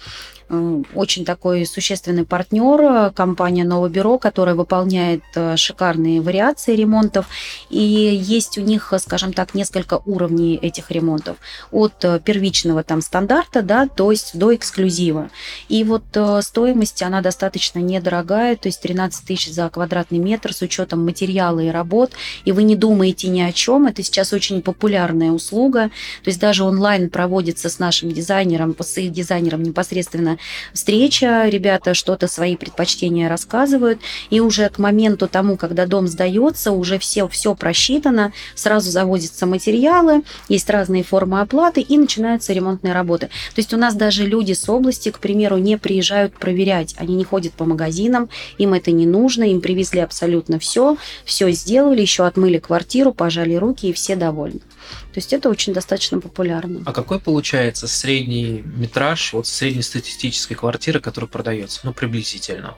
[0.96, 7.28] очень такой существенный партнер, э, компания Новое Бюро, которая выполняет э, шикарные вариации ремонтов.
[7.70, 11.38] И есть у них, скажем так, несколько уровней этих ремонтов.
[11.72, 15.30] От первичного там стандарта, да, то есть до эксклюзива.
[15.70, 16.04] И вот
[16.42, 21.70] стоимость, она достаточно недорогая, то есть 13 тысяч за квадратный метр с учетом материала и
[21.70, 22.12] работ.
[22.46, 23.88] И вы не думаете ни о чем.
[23.88, 25.90] Это сейчас очень популярная услуга.
[26.24, 30.38] То есть даже онлайн проводится с нашим дизайнером, с их дизайнером непосредственно
[30.74, 37.00] встреча, ребята что-то свои предпочтения рассказывают, и уже к моменту тому, когда дом сдается, уже
[37.00, 43.28] все, все просчитано, сразу завозятся материалы, есть разные формы оплаты, и начинаются ремонтные работы.
[43.28, 47.24] То есть у нас даже люди с области, к примеру, не приезжают проверять, они не
[47.24, 52.60] ходят по магазинам, им это не нужно, им привезли абсолютно все, все сделали, еще отмыли
[52.60, 54.62] квартиру, пожали руки, и все довольны.
[55.14, 56.82] То есть это очень достаточно популярно.
[56.86, 61.82] А какой получается средний метраж вот среднестатистической квартиры, которая продается?
[61.84, 62.76] Ну, приблизительно.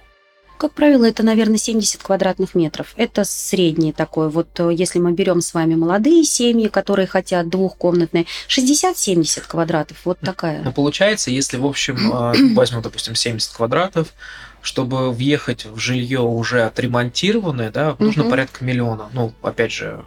[0.58, 2.94] Как правило, это, наверное, 70 квадратных метров.
[2.96, 4.30] Это средний такой.
[4.30, 9.98] Вот э, если мы берем с вами молодые семьи, которые хотят двухкомнатные, 60-70 квадратов.
[10.06, 10.64] Вот такая.
[10.64, 14.14] Ну, получается, если, в общем, э, возьмем, допустим, 70 квадратов,
[14.62, 18.32] чтобы въехать в жилье уже отремонтированное, да, нужно угу.
[18.32, 19.10] порядка миллиона.
[19.14, 20.06] Ну, опять же,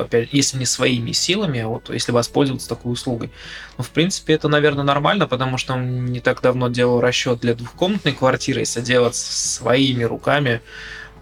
[0.00, 3.30] опять, если не своими силами, а вот если воспользоваться такой услугой.
[3.78, 8.12] Ну, в принципе, это, наверное, нормально, потому что не так давно делал расчет для двухкомнатной
[8.12, 10.60] квартиры, если делать своими руками,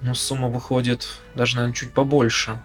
[0.01, 2.61] ну, сумма выходит даже, наверное, чуть побольше.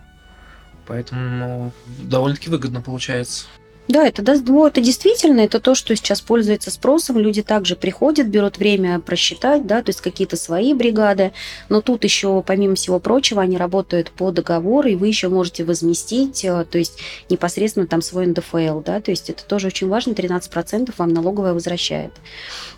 [0.88, 1.72] Поэтому ну,
[2.04, 3.46] довольно-таки выгодно получается.
[3.88, 7.17] Да, это, ну, это действительно, это то, что сейчас пользуется спросом.
[7.17, 11.32] Люди также приходят, берут время просчитать, да, то есть какие-то свои бригады.
[11.69, 16.43] Но тут еще, помимо всего прочего, они работают по договору, и вы еще можете возместить,
[16.43, 20.93] э, то есть непосредственно там свой НДФЛ, да, то есть это тоже очень важно, 13%
[20.97, 22.12] вам налоговая возвращает.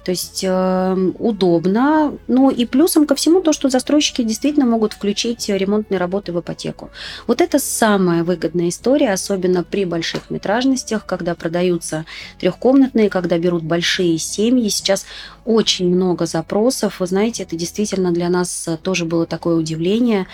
[0.04, 2.18] То есть э, удобно.
[2.28, 6.90] Ну и плюсом ко всему то, что застройщики действительно могут включить ремонтные работы в ипотеку.
[7.28, 12.06] Вот это самая выгодная история, особенно при больших метражностях, когда продаются
[12.40, 14.70] трехкомнатные, когда берут большие семьи.
[14.70, 15.06] Сейчас
[15.50, 17.00] очень много запросов.
[17.00, 20.28] Вы знаете, это действительно для нас тоже было такое удивление,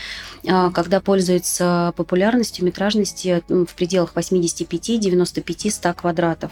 [0.46, 6.52] а, когда пользуется популярностью метражности в пределах 85, 95, 100 квадратов.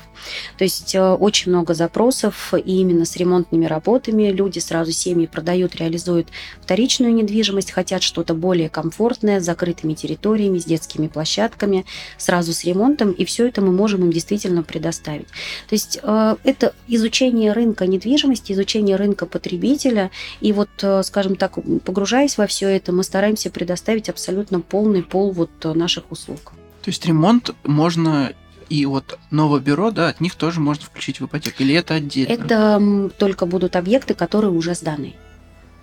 [0.57, 4.31] То есть э, очень много запросов и именно с ремонтными работами.
[4.31, 6.29] Люди сразу семьи продают, реализуют
[6.61, 11.85] вторичную недвижимость, хотят что-то более комфортное, с закрытыми территориями, с детскими площадками,
[12.17, 15.27] сразу с ремонтом, и все это мы можем им действительно предоставить.
[15.67, 20.11] То есть э, это изучение рынка недвижимости, изучение рынка потребителя,
[20.41, 25.31] и вот, э, скажем так, погружаясь во все это, мы стараемся предоставить абсолютно полный пол
[25.31, 26.53] вот э, наших услуг.
[26.81, 28.33] То есть ремонт можно
[28.69, 31.63] и вот новое бюро, да, от них тоже можно включить в ипотеку.
[31.63, 32.31] Или это отдельно?
[32.31, 35.15] Это только будут объекты, которые уже сданы.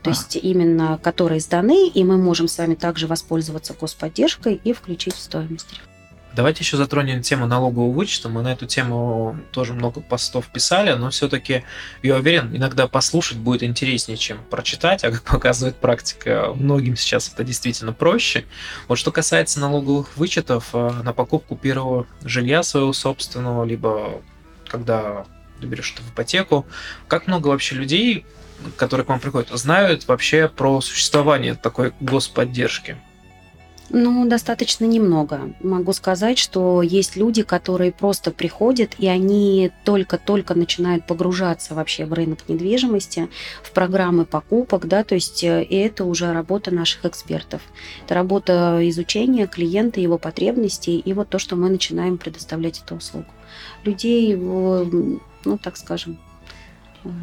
[0.03, 0.13] То а.
[0.13, 5.21] есть именно которые сданы, и мы можем с вами также воспользоваться господдержкой и включить в
[5.21, 5.81] стоимость.
[6.35, 8.29] Давайте еще затронем тему налогового вычета.
[8.29, 11.65] Мы на эту тему тоже много постов писали, но все-таки,
[12.03, 17.43] я уверен, иногда послушать будет интереснее, чем прочитать, а как показывает практика, многим сейчас это
[17.43, 18.45] действительно проще.
[18.87, 24.23] Вот что касается налоговых вычетов э, на покупку первого жилья своего собственного, либо
[24.69, 25.25] когда
[25.61, 26.65] ты берешь это в ипотеку,
[27.09, 28.25] как много вообще людей,
[28.77, 32.97] которые к вам приходят, знают вообще про существование такой господдержки?
[33.93, 35.53] Ну, достаточно немного.
[35.61, 42.13] Могу сказать, что есть люди, которые просто приходят, и они только-только начинают погружаться вообще в
[42.13, 43.29] рынок недвижимости,
[43.65, 47.63] в программы покупок, да, то есть э, и это уже работа наших экспертов.
[48.05, 53.27] Это работа изучения клиента, его потребностей, и вот то, что мы начинаем предоставлять эту услугу.
[53.83, 56.17] Людей, ну, так скажем,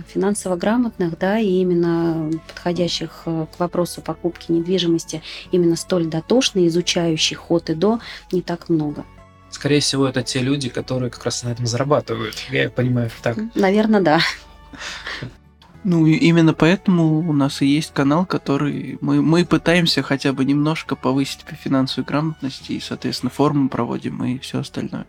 [0.08, 7.38] финансово грамотных, да, и именно подходящих э, к вопросу покупки недвижимости, именно столь дотошно изучающих
[7.38, 8.00] ход и до,
[8.32, 9.06] не так много.
[9.50, 12.36] Скорее всего, это те люди, которые как раз на этом зарабатывают.
[12.52, 13.38] Я понимаю так.
[13.56, 14.20] Наверное, да.
[15.84, 20.44] Ну, и именно поэтому у нас и есть канал, который мы, мы пытаемся хотя бы
[20.44, 25.06] немножко повысить по финансовой грамотности, и, соответственно, форумы проводим и все остальное.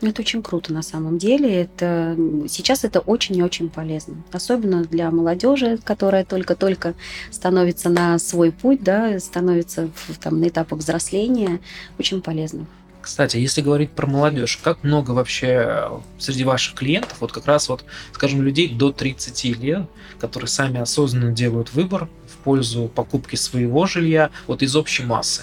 [0.00, 1.62] Это очень круто на самом деле.
[1.62, 2.16] Это,
[2.48, 4.14] сейчас это очень и очень полезно.
[4.30, 6.94] Особенно для молодежи, которая только-только
[7.30, 11.60] становится на свой путь, да, становится там, на этапах взросления.
[11.98, 12.66] Очень полезно.
[13.00, 17.84] Кстати, если говорить про молодежь, как много вообще среди ваших клиентов, вот как раз вот,
[18.12, 19.86] скажем, людей до 30 лет,
[20.20, 25.42] которые сами осознанно делают выбор в пользу покупки своего жилья вот из общей массы?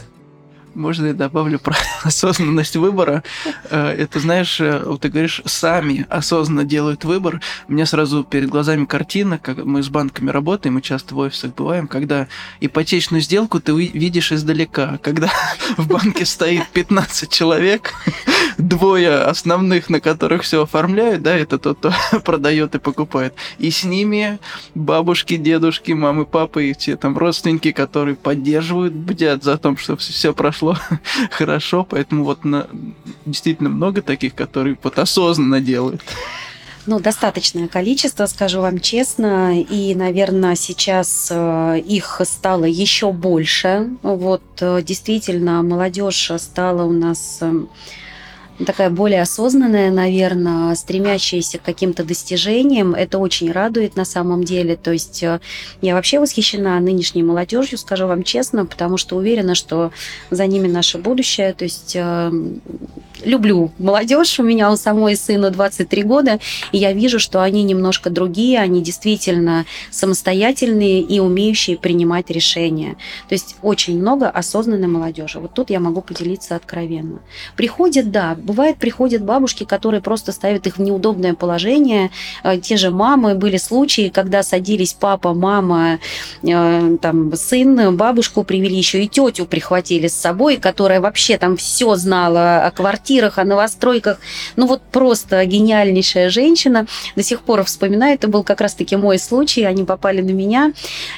[0.75, 3.23] Можно я добавлю про осознанность выбора?
[3.69, 7.39] Э, это, знаешь, э, вот ты говоришь, сами осознанно делают выбор.
[7.69, 11.55] У меня сразу перед глазами картина, как мы с банками работаем, мы часто в офисах
[11.55, 12.27] бываем, когда
[12.59, 15.29] ипотечную сделку ты видишь издалека, когда
[15.77, 17.93] в банке стоит 15 человек,
[18.57, 21.93] двое основных, на которых все оформляют, да, это тот, кто
[22.25, 23.33] продает и покупает.
[23.59, 24.39] И с ними
[24.73, 30.33] бабушки, дедушки, мамы, папы и те там родственники, которые поддерживают, бдят за то, чтобы все
[30.33, 30.64] прошло
[31.31, 32.67] хорошо, поэтому вот на,
[33.25, 36.01] действительно много таких, которые вот осознанно делают.
[36.87, 43.89] Ну, достаточное количество, скажу вам честно, и, наверное, сейчас э, их стало еще больше.
[44.03, 47.69] Вот э, действительно, молодежь стала у нас эм,
[48.63, 52.95] такая более осознанная, наверное, стремящаяся к каким-то достижениям.
[52.95, 54.75] Это очень радует на самом деле.
[54.75, 55.39] То есть э,
[55.81, 59.91] я вообще восхищена нынешней молодежью, скажу вам честно, потому что уверена, что
[60.29, 61.53] за ними наше будущее.
[61.53, 62.31] То есть э,
[63.23, 64.39] люблю молодежь.
[64.39, 66.39] У меня у самой сыну 23 года,
[66.71, 72.95] и я вижу, что они немножко другие, они действительно самостоятельные и умеющие принимать решения.
[73.27, 75.39] То есть очень много осознанной молодежи.
[75.39, 77.19] Вот тут я могу поделиться откровенно.
[77.57, 82.11] Приходят, да, бывает, приходят бабушки, которые просто ставят их в неудобное положение.
[82.43, 85.99] Э, те же мамы, были случаи, когда садились папа, мама,
[86.43, 91.95] э, там, сын, бабушку привели, еще и тетю прихватили с собой, которая вообще там все
[91.95, 94.19] знала о квартирах, о новостройках.
[94.55, 96.85] Ну вот просто гениальнейшая женщина.
[97.15, 100.73] До сих пор вспоминаю, это был как раз-таки мой случай, они попали на меня.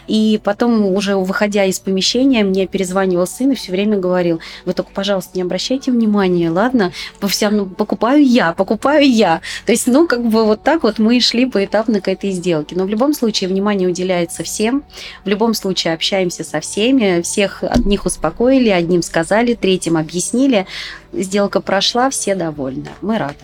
[0.08, 4.92] И потом, уже выходя из помещения, мне перезванивал сын и все время говорил, вы только,
[4.94, 6.94] пожалуйста, не обращайте внимания, ладно?
[7.20, 9.42] По всем, ну, покупаю я, покупаю я.
[9.66, 12.76] То есть, ну, как бы вот так вот мы шли поэтапно к этой сделке.
[12.76, 14.84] Но в любом случае внимание уделяется всем.
[15.26, 17.22] В любом случае общаемся со всеми.
[17.22, 20.68] Всех одних успокоили, одним сказали, третьим объяснили.
[21.14, 22.90] Сделка прошла, все довольны.
[23.02, 23.36] Мы рады.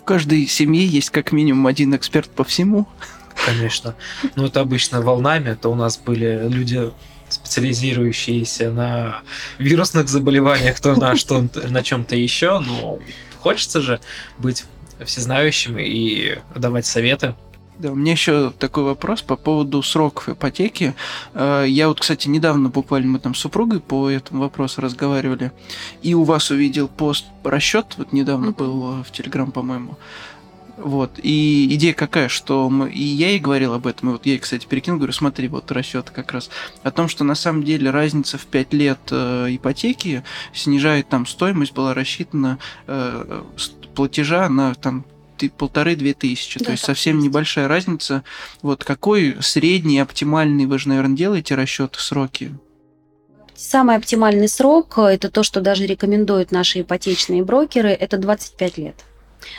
[0.00, 2.86] В каждой семье есть как минимум один эксперт по всему.
[3.46, 3.94] Конечно.
[4.36, 5.54] Ну, это обычно волнами.
[5.60, 6.90] То у нас были люди,
[7.34, 9.22] специализирующиеся на
[9.58, 12.60] вирусных заболеваниях, то на что на чем-то еще.
[12.60, 12.98] Но
[13.40, 14.00] хочется же
[14.38, 14.64] быть
[15.04, 17.34] всезнающим и давать советы.
[17.76, 20.94] Да, у меня еще такой вопрос по поводу сроков ипотеки.
[21.34, 25.50] Э, я вот, кстати, недавно буквально мы там с супругой по этому вопросу разговаривали,
[26.00, 29.98] и у вас увидел пост расчет, вот недавно был в Телеграм, по-моему.
[30.76, 31.20] Вот.
[31.22, 34.38] И идея какая, что мы, и я ей говорил об этом, и вот я ей,
[34.38, 36.50] кстати, перекинул, говорю, смотри, вот расчет как раз
[36.82, 41.72] о том, что на самом деле разница в 5 лет э, ипотеки снижает там стоимость,
[41.72, 43.42] была рассчитана э,
[43.94, 45.04] платежа на там
[45.58, 46.58] полторы-две тысячи.
[46.58, 47.28] Да, То есть совсем есть.
[47.28, 48.24] небольшая разница.
[48.62, 52.52] Вот какой средний, оптимальный, вы же, наверное, делаете расчеты сроки?
[53.54, 59.04] Самый оптимальный срок, э, это то, что даже рекомендуют наши ипотечные брокеры, это 25 лет.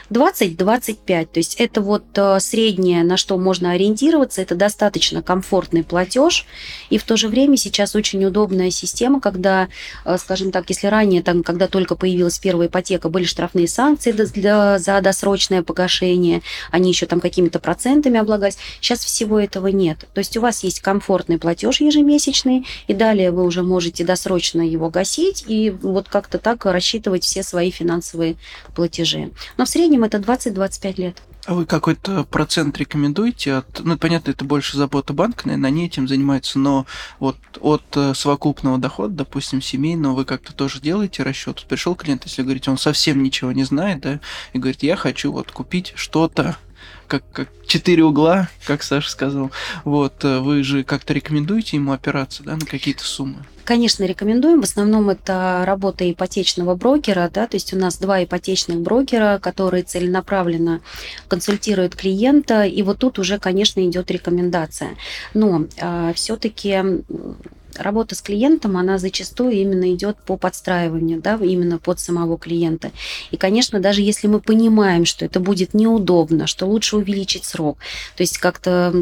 [0.09, 1.25] 20-25.
[1.25, 6.45] То есть это вот э, среднее, на что можно ориентироваться, это достаточно комфортный платеж.
[6.89, 9.67] И в то же время сейчас очень удобная система, когда,
[10.05, 14.79] э, скажем так, если ранее, там, когда только появилась первая ипотека, были штрафные санкции для,
[14.79, 18.57] за досрочное погашение, они еще там какими-то процентами облагались.
[18.81, 20.05] Сейчас всего этого нет.
[20.13, 24.89] То есть у вас есть комфортный платеж ежемесячный, и далее вы уже можете досрочно его
[24.89, 28.35] гасить и вот как-то так рассчитывать все свои финансовые
[28.75, 29.31] платежи.
[29.57, 31.21] Но в среднем это 20-25 лет.
[31.45, 33.55] А вы какой-то процент рекомендуете?
[33.55, 36.85] От, ну, понятно, это больше забота банка, наверное, они этим занимаются, но
[37.19, 41.65] вот от э, совокупного дохода, допустим, семейного, вы как-то тоже делаете расчет?
[41.67, 44.21] Пришел клиент, если говорить, он совсем ничего не знает, да,
[44.53, 46.55] и говорит, я хочу вот купить что-то,
[47.07, 49.51] как, как четыре угла, как Саша сказал.
[49.83, 53.45] Вот, э, вы же как-то рекомендуете ему опираться, да, на какие-то суммы?
[53.65, 54.61] Конечно, рекомендуем.
[54.61, 59.83] В основном это работа ипотечного брокера, да, то есть у нас два ипотечных брокера, которые
[59.83, 60.81] целенаправленно
[61.27, 64.95] консультируют клиента, и вот тут уже, конечно, идет рекомендация.
[65.33, 67.03] Но э, а, все-таки
[67.79, 72.91] работа с клиентом, она зачастую именно идет по подстраиванию, да, именно под самого клиента.
[73.31, 77.77] И, конечно, даже если мы понимаем, что это будет неудобно, что лучше увеличить срок,
[78.15, 78.93] то есть как-то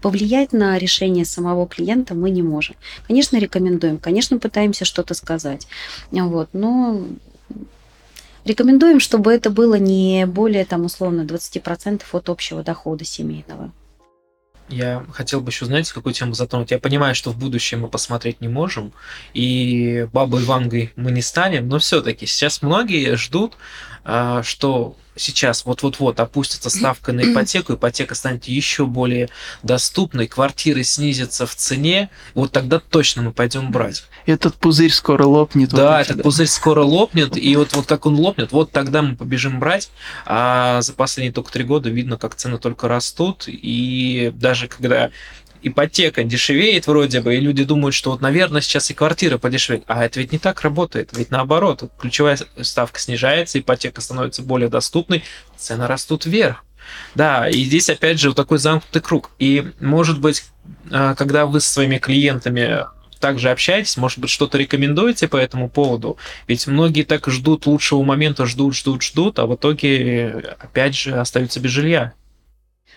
[0.00, 2.76] повлиять на решение самого клиента мы не можем.
[3.06, 5.66] Конечно, рекомендуем, конечно, пытаемся что-то сказать,
[6.10, 7.02] вот, но
[8.44, 13.72] рекомендуем, чтобы это было не более, там, условно, 20% от общего дохода семейного.
[14.68, 16.70] Я хотел бы еще, знаете, какую тему затронуть?
[16.70, 18.92] Я понимаю, что в будущем мы посмотреть не можем,
[19.34, 23.54] и бабой Вангой мы не станем, но все-таки сейчас многие ждут,
[24.04, 29.28] что сейчас вот-вот-вот опустится ставка на ипотеку, ипотека станет еще более
[29.62, 34.04] доступной, квартиры снизятся в цене, вот тогда точно мы пойдем брать.
[34.26, 35.70] Этот пузырь скоро лопнет.
[35.70, 36.22] Да, вот этот да.
[36.22, 39.90] пузырь скоро лопнет, и вот, вот как он лопнет, вот тогда мы побежим брать.
[40.26, 45.10] А за последние только три года видно, как цены только растут, и даже когда
[45.64, 49.84] ипотека дешевеет вроде бы, и люди думают, что вот, наверное, сейчас и квартира подешевеет.
[49.86, 51.10] А это ведь не так работает.
[51.12, 55.24] Ведь наоборот, ключевая ставка снижается, ипотека становится более доступной,
[55.56, 56.64] цены растут вверх.
[57.14, 59.30] Да, и здесь опять же вот такой замкнутый круг.
[59.38, 60.44] И может быть,
[60.90, 62.84] а, когда вы со своими клиентами
[63.20, 66.18] также общаетесь, может быть, что-то рекомендуете по этому поводу?
[66.46, 71.58] Ведь многие так ждут лучшего момента, ждут, ждут, ждут, а в итоге, опять же, остаются
[71.58, 72.12] без жилья.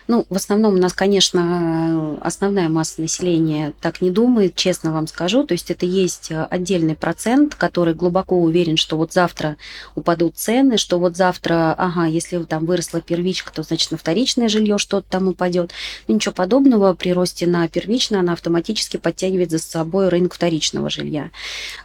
[0.08, 5.44] Ну, в основном у нас, конечно, основная масса населения так не думает, честно вам скажу.
[5.44, 9.58] То есть это есть отдельный процент, который глубоко уверен, что вот завтра
[9.94, 14.78] упадут цены, что вот завтра, ага, если там выросла первичка, то значит на вторичное жилье
[14.78, 15.72] что-то там упадет.
[16.06, 21.30] Но ничего подобного при росте на первичное она автоматически подтягивает за собой рынок вторичного жилья.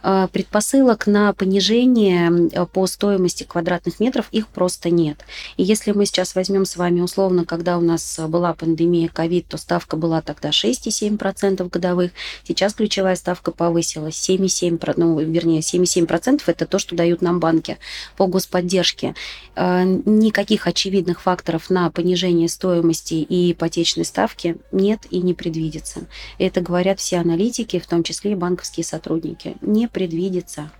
[0.02, 5.18] А, предпосылок на понижение по стоимости квадратных метров их просто нет.
[5.58, 9.56] И если мы сейчас возьмем с вами условно, когда у нас была пандемия ковид, то
[9.56, 12.12] ставка была тогда 6,7% годовых.
[12.46, 17.78] Сейчас ключевая ставка повысилась 7,7%, ну, вернее, 7,7% это то, что дают нам банки
[18.16, 19.14] по господдержке.
[19.56, 26.06] Э, никаких очевидных факторов на понижение стоимости и ипотечной ставки нет и не предвидится.
[26.38, 29.56] Это говорят все аналитики, в том числе и банковские сотрудники.
[29.60, 30.70] Не предвидится.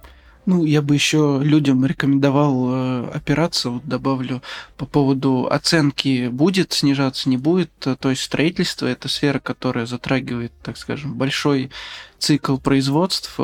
[0.47, 4.43] Ну, я бы еще людям рекомендовал э, опираться, вот добавлю,
[4.77, 7.71] по поводу оценки, будет снижаться, не будет.
[7.79, 11.71] То есть строительство– это сфера, которая затрагивает, так скажем, большой
[12.19, 13.39] цикл производств,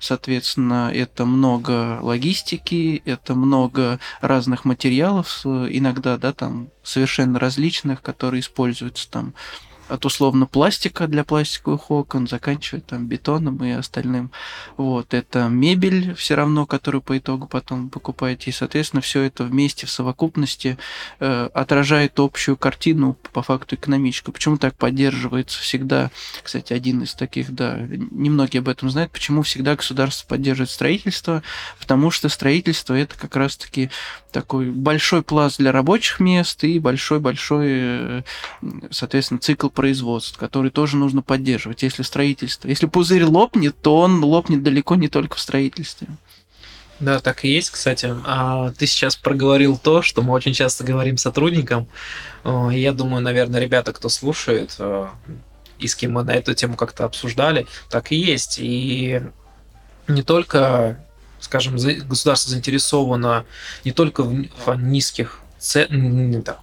[0.00, 9.08] соответственно, это много логистики, это много разных материалов, иногда, да, там совершенно различных, которые используются
[9.08, 9.34] там
[9.88, 14.30] от условно пластика для пластиковых окон, заканчивая там бетоном и остальным.
[14.76, 19.86] Вот, это мебель все равно, которую по итогу потом покупаете, и, соответственно, все это вместе
[19.86, 20.78] в совокупности
[21.20, 24.32] э, отражает общую картину по факту экономическую.
[24.32, 26.10] Почему так поддерживается всегда,
[26.42, 31.42] кстати, один из таких, да, немногие об этом знают, почему всегда государство поддерживает строительство,
[31.78, 33.90] потому что строительство это как раз-таки
[34.36, 38.22] такой большой пласт для рабочих мест и большой-большой, э,
[38.90, 42.68] соответственно, цикл производства, который тоже нужно поддерживать, если строительство.
[42.68, 46.08] Если пузырь лопнет, то он лопнет далеко не только в строительстве.
[47.00, 48.14] Да, так и есть, кстати.
[48.26, 51.88] А ты сейчас проговорил то, что мы очень часто говорим сотрудникам.
[52.44, 55.06] Я думаю, наверное, ребята, кто слушает, э,
[55.78, 58.58] и с кем мы на эту тему как-то обсуждали, так и есть.
[58.58, 59.22] И
[60.08, 61.05] не только,
[61.40, 63.44] скажем, государство заинтересовано
[63.84, 66.58] не только в низких ценах, да,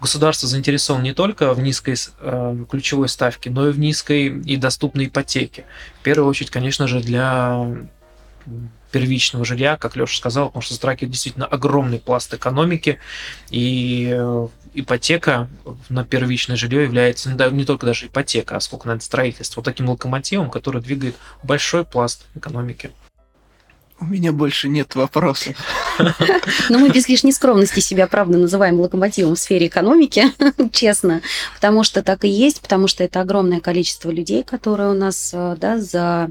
[0.00, 5.06] государство заинтересовано не только в низкой э, ключевой ставке, но и в низкой и доступной
[5.06, 5.64] ипотеке.
[6.00, 7.66] В первую очередь, конечно же, для
[8.92, 12.98] первичного жилья, как Леша сказал, потому что затрагивает действительно огромный пласт экономики,
[13.50, 15.48] и э, ипотека
[15.88, 20.50] на первичное жилье является не только даже ипотека, а сколько надо строительство, вот таким локомотивом,
[20.50, 22.92] который двигает большой пласт экономики.
[24.00, 25.56] У меня больше нет вопросов.
[26.68, 30.24] Но мы без лишней скромности себя, правда, называем локомотивом в сфере экономики,
[30.72, 31.22] честно,
[31.54, 35.56] потому что так и есть, потому что это огромное количество людей, которые у нас, э,
[35.60, 36.30] да, за,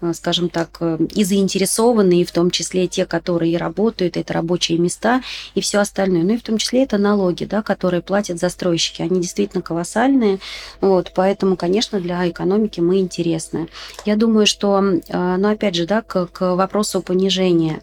[0.00, 4.78] э, скажем так, э, и заинтересованы, и в том числе те, которые работают, это рабочие
[4.78, 5.22] места
[5.54, 6.24] и все остальное.
[6.24, 9.02] Ну и в том числе это налоги, да, которые платят застройщики.
[9.02, 10.40] Они действительно колоссальные,
[10.80, 13.68] вот, поэтому, конечно, для экономики мы интересны.
[14.04, 17.82] Я думаю, что, ну, опять же, да, к, к вопросу понижения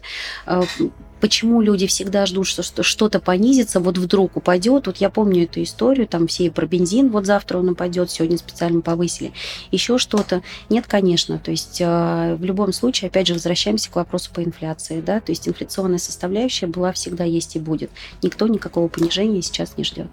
[1.22, 4.88] почему люди всегда ждут, что что-то понизится, вот вдруг упадет.
[4.88, 8.80] Вот я помню эту историю, там все про бензин, вот завтра он упадет, сегодня специально
[8.80, 9.32] повысили,
[9.70, 10.42] еще что-то.
[10.68, 11.38] Нет, конечно.
[11.38, 15.30] То есть э, в любом случае, опять же, возвращаемся к вопросу по инфляции, да, то
[15.30, 17.92] есть инфляционная составляющая была всегда есть и будет.
[18.20, 20.10] Никто никакого понижения сейчас не ждет.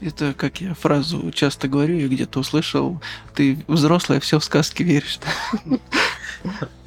[0.00, 3.02] Это, как я фразу часто говорю, я где-то услышал,
[3.34, 5.18] ты взрослая, все в сказки веришь.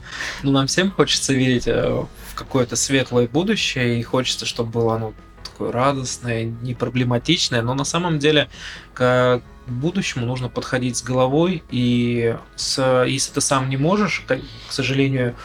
[0.44, 2.06] Ну, нам всем хочется верить э,
[2.36, 5.14] какое-то светлое будущее, и хочется, чтобы было оно
[5.44, 8.50] такое радостное, не проблематичное, но на самом деле
[8.94, 15.36] к будущему нужно подходить с головой, и с, если ты сам не можешь, к сожалению,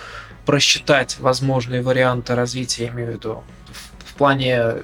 [0.46, 3.44] просчитать возможные варианты развития, я имею в виду
[4.16, 4.82] плане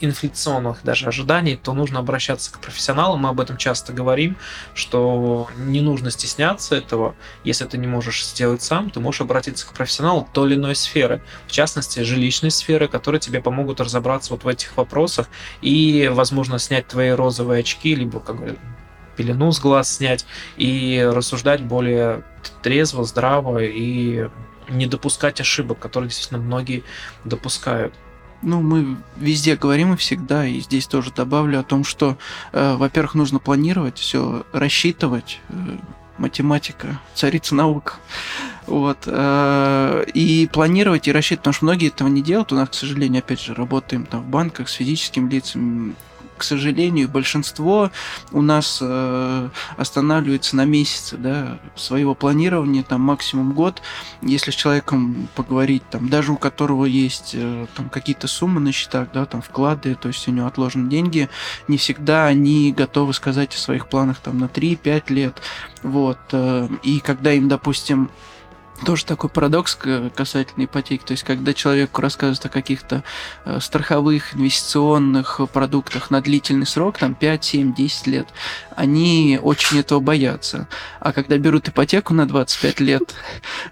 [0.00, 3.20] инфляционных даже ожиданий, то нужно обращаться к профессионалам.
[3.20, 4.36] Мы об этом часто говорим,
[4.74, 7.14] что не нужно стесняться этого.
[7.44, 11.22] Если ты не можешь сделать сам, ты можешь обратиться к профессионалу той или иной сферы,
[11.46, 15.28] в частности, жилищной сферы, которые тебе помогут разобраться вот в этих вопросах
[15.60, 18.58] и, возможно, снять твои розовые очки, либо, как говорят,
[19.16, 20.24] пелену с глаз снять
[20.56, 22.24] и рассуждать более
[22.62, 24.28] трезво, здраво и
[24.68, 26.84] не допускать ошибок, которые действительно многие
[27.24, 27.92] допускают.
[28.42, 32.16] Ну, мы везде говорим и всегда, и здесь тоже добавлю о том, что,
[32.52, 35.54] э, во-первых, нужно планировать, все рассчитывать, э,
[36.16, 37.98] математика, царица наук.
[38.66, 38.98] Вот.
[39.06, 42.52] Э, и планировать и рассчитывать, потому что многие этого не делают.
[42.52, 45.94] У нас, к сожалению, опять же, работаем там в банках с физическими лицами,
[46.40, 47.90] к сожалению, большинство
[48.32, 53.82] у нас э, останавливается на месяце да, своего планирования, там максимум год.
[54.22, 59.08] Если с человеком поговорить, там, даже у которого есть э, там, какие-то суммы на счетах,
[59.12, 61.28] да, там вклады, то есть у него отложены деньги,
[61.68, 65.42] не всегда они готовы сказать о своих планах там, на 3-5 лет.
[65.82, 66.20] Вот.
[66.32, 68.08] Э, и когда им, допустим,
[68.84, 69.78] тоже такой парадокс
[70.14, 71.02] касательно ипотеки.
[71.04, 73.04] То есть, когда человеку рассказывают о каких-то
[73.44, 78.28] э, страховых инвестиционных продуктах на длительный срок, там 5, 7, 10 лет,
[78.76, 80.68] они очень этого боятся.
[81.00, 83.14] А когда берут ипотеку на 25 лет,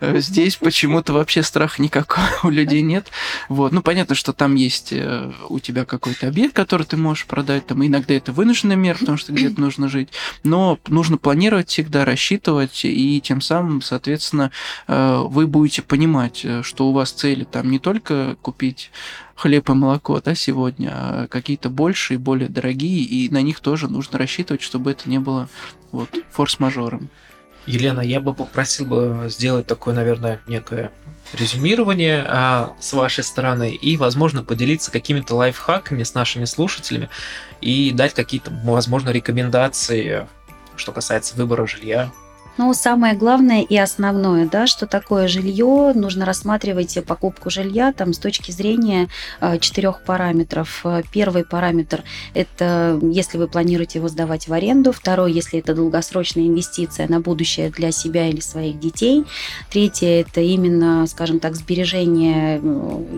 [0.01, 3.09] э, здесь почему-то вообще страха никакого у людей нет.
[3.49, 3.73] Вот.
[3.73, 7.85] Ну, понятно, что там есть э, у тебя какой-то объект, который ты можешь продать, там
[7.85, 10.11] иногда это вынужденная мера, потому что где-то нужно жить,
[10.45, 14.51] но нужно планировать всегда, рассчитывать, и тем самым, соответственно,
[14.87, 18.91] Э, вы будете понимать, э, что у вас цели там не только купить
[19.35, 24.19] хлеб и молоко да, сегодня, а какие-то большие, более дорогие, и на них тоже нужно
[24.19, 25.49] рассчитывать, чтобы это не было
[25.93, 27.09] вот, форс-мажором.
[27.67, 30.91] Елена, я бы попросил бы сделать такое, наверное, некое
[31.35, 37.11] резюмирование а, с вашей стороны и, возможно, поделиться какими-то лайфхаками с нашими слушателями
[37.61, 40.27] и дать какие-то, возможно, рекомендации,
[40.77, 42.11] что касается выбора жилья
[42.59, 48.19] но самое главное и основное, да, что такое жилье, нужно рассматривать покупку жилья там, с
[48.19, 49.09] точки зрения
[49.41, 50.85] э, четырех параметров.
[51.13, 52.03] Первый параметр–
[52.35, 54.93] это если вы планируете его сдавать в аренду.
[54.93, 59.25] Второй– если это долгосрочная инвестиция на будущее для себя или своих детей.
[59.71, 62.61] Третье– это именно, скажем так, сбережение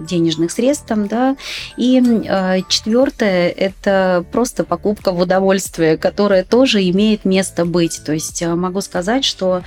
[0.06, 0.86] денежных средств.
[0.86, 1.36] Там, да.
[1.76, 8.02] И э, четвертое– это просто покупка в удовольствие, которая тоже имеет место быть.
[8.04, 9.62] То есть э, могу сказать, что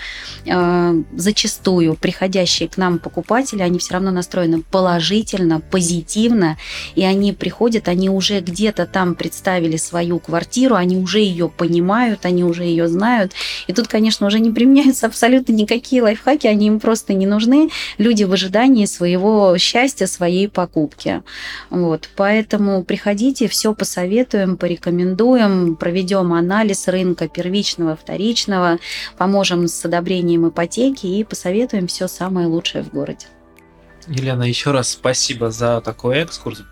[0.46, 6.58] э, зачастую приходящие к нам покупатели, они все равно настроены положительно, позитивно,
[6.96, 12.44] и они приходят, они уже где-то там представили свою квартиру, они уже ее понимают, они
[12.44, 13.32] уже ее знают.
[13.68, 17.70] И тут, конечно, уже не применяются абсолютно никакие лайфхаки, они им просто не нужны.
[17.98, 21.24] Люди в ожидании своего счастья, своей покупки.
[21.70, 22.10] Вот.
[22.16, 28.80] Поэтому приходите, все посоветуем, порекомендуем, проведем анализ рынка первичного, вторичного,
[29.18, 33.28] поможем с одобрением ипотеки и посоветуем все самое лучшее в городе.
[34.08, 36.64] Елена, еще раз спасибо за такой экскурс.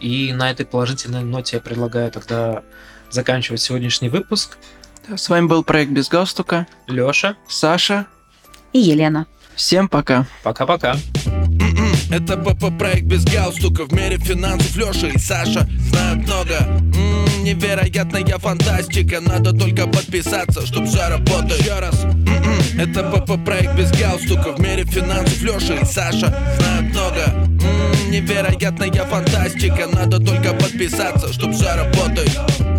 [0.00, 2.62] И на этой положительной ноте я предлагаю тогда
[3.10, 4.58] заканчивать сегодняшний выпуск.
[5.08, 6.66] С вами был проект «Без галстука».
[6.86, 7.36] Леша.
[7.48, 8.06] Саша.
[8.72, 9.26] И Елена.
[9.56, 10.26] Всем пока.
[10.44, 10.96] Пока-пока.
[12.10, 17.07] Это ПП проект без галстука В мире финансов Леша и Саша знают много М-м,
[17.42, 19.20] Невероятная фантастика.
[19.20, 22.04] Надо только подписаться, чтоб все работало Еще раз.
[22.04, 27.20] М-м, Это ПП проект без галстука В мире финансов Леша и Саша знают много.
[27.26, 29.86] М-м, Невероятная фантастика.
[29.92, 32.77] Надо только подписаться, чтоб все работало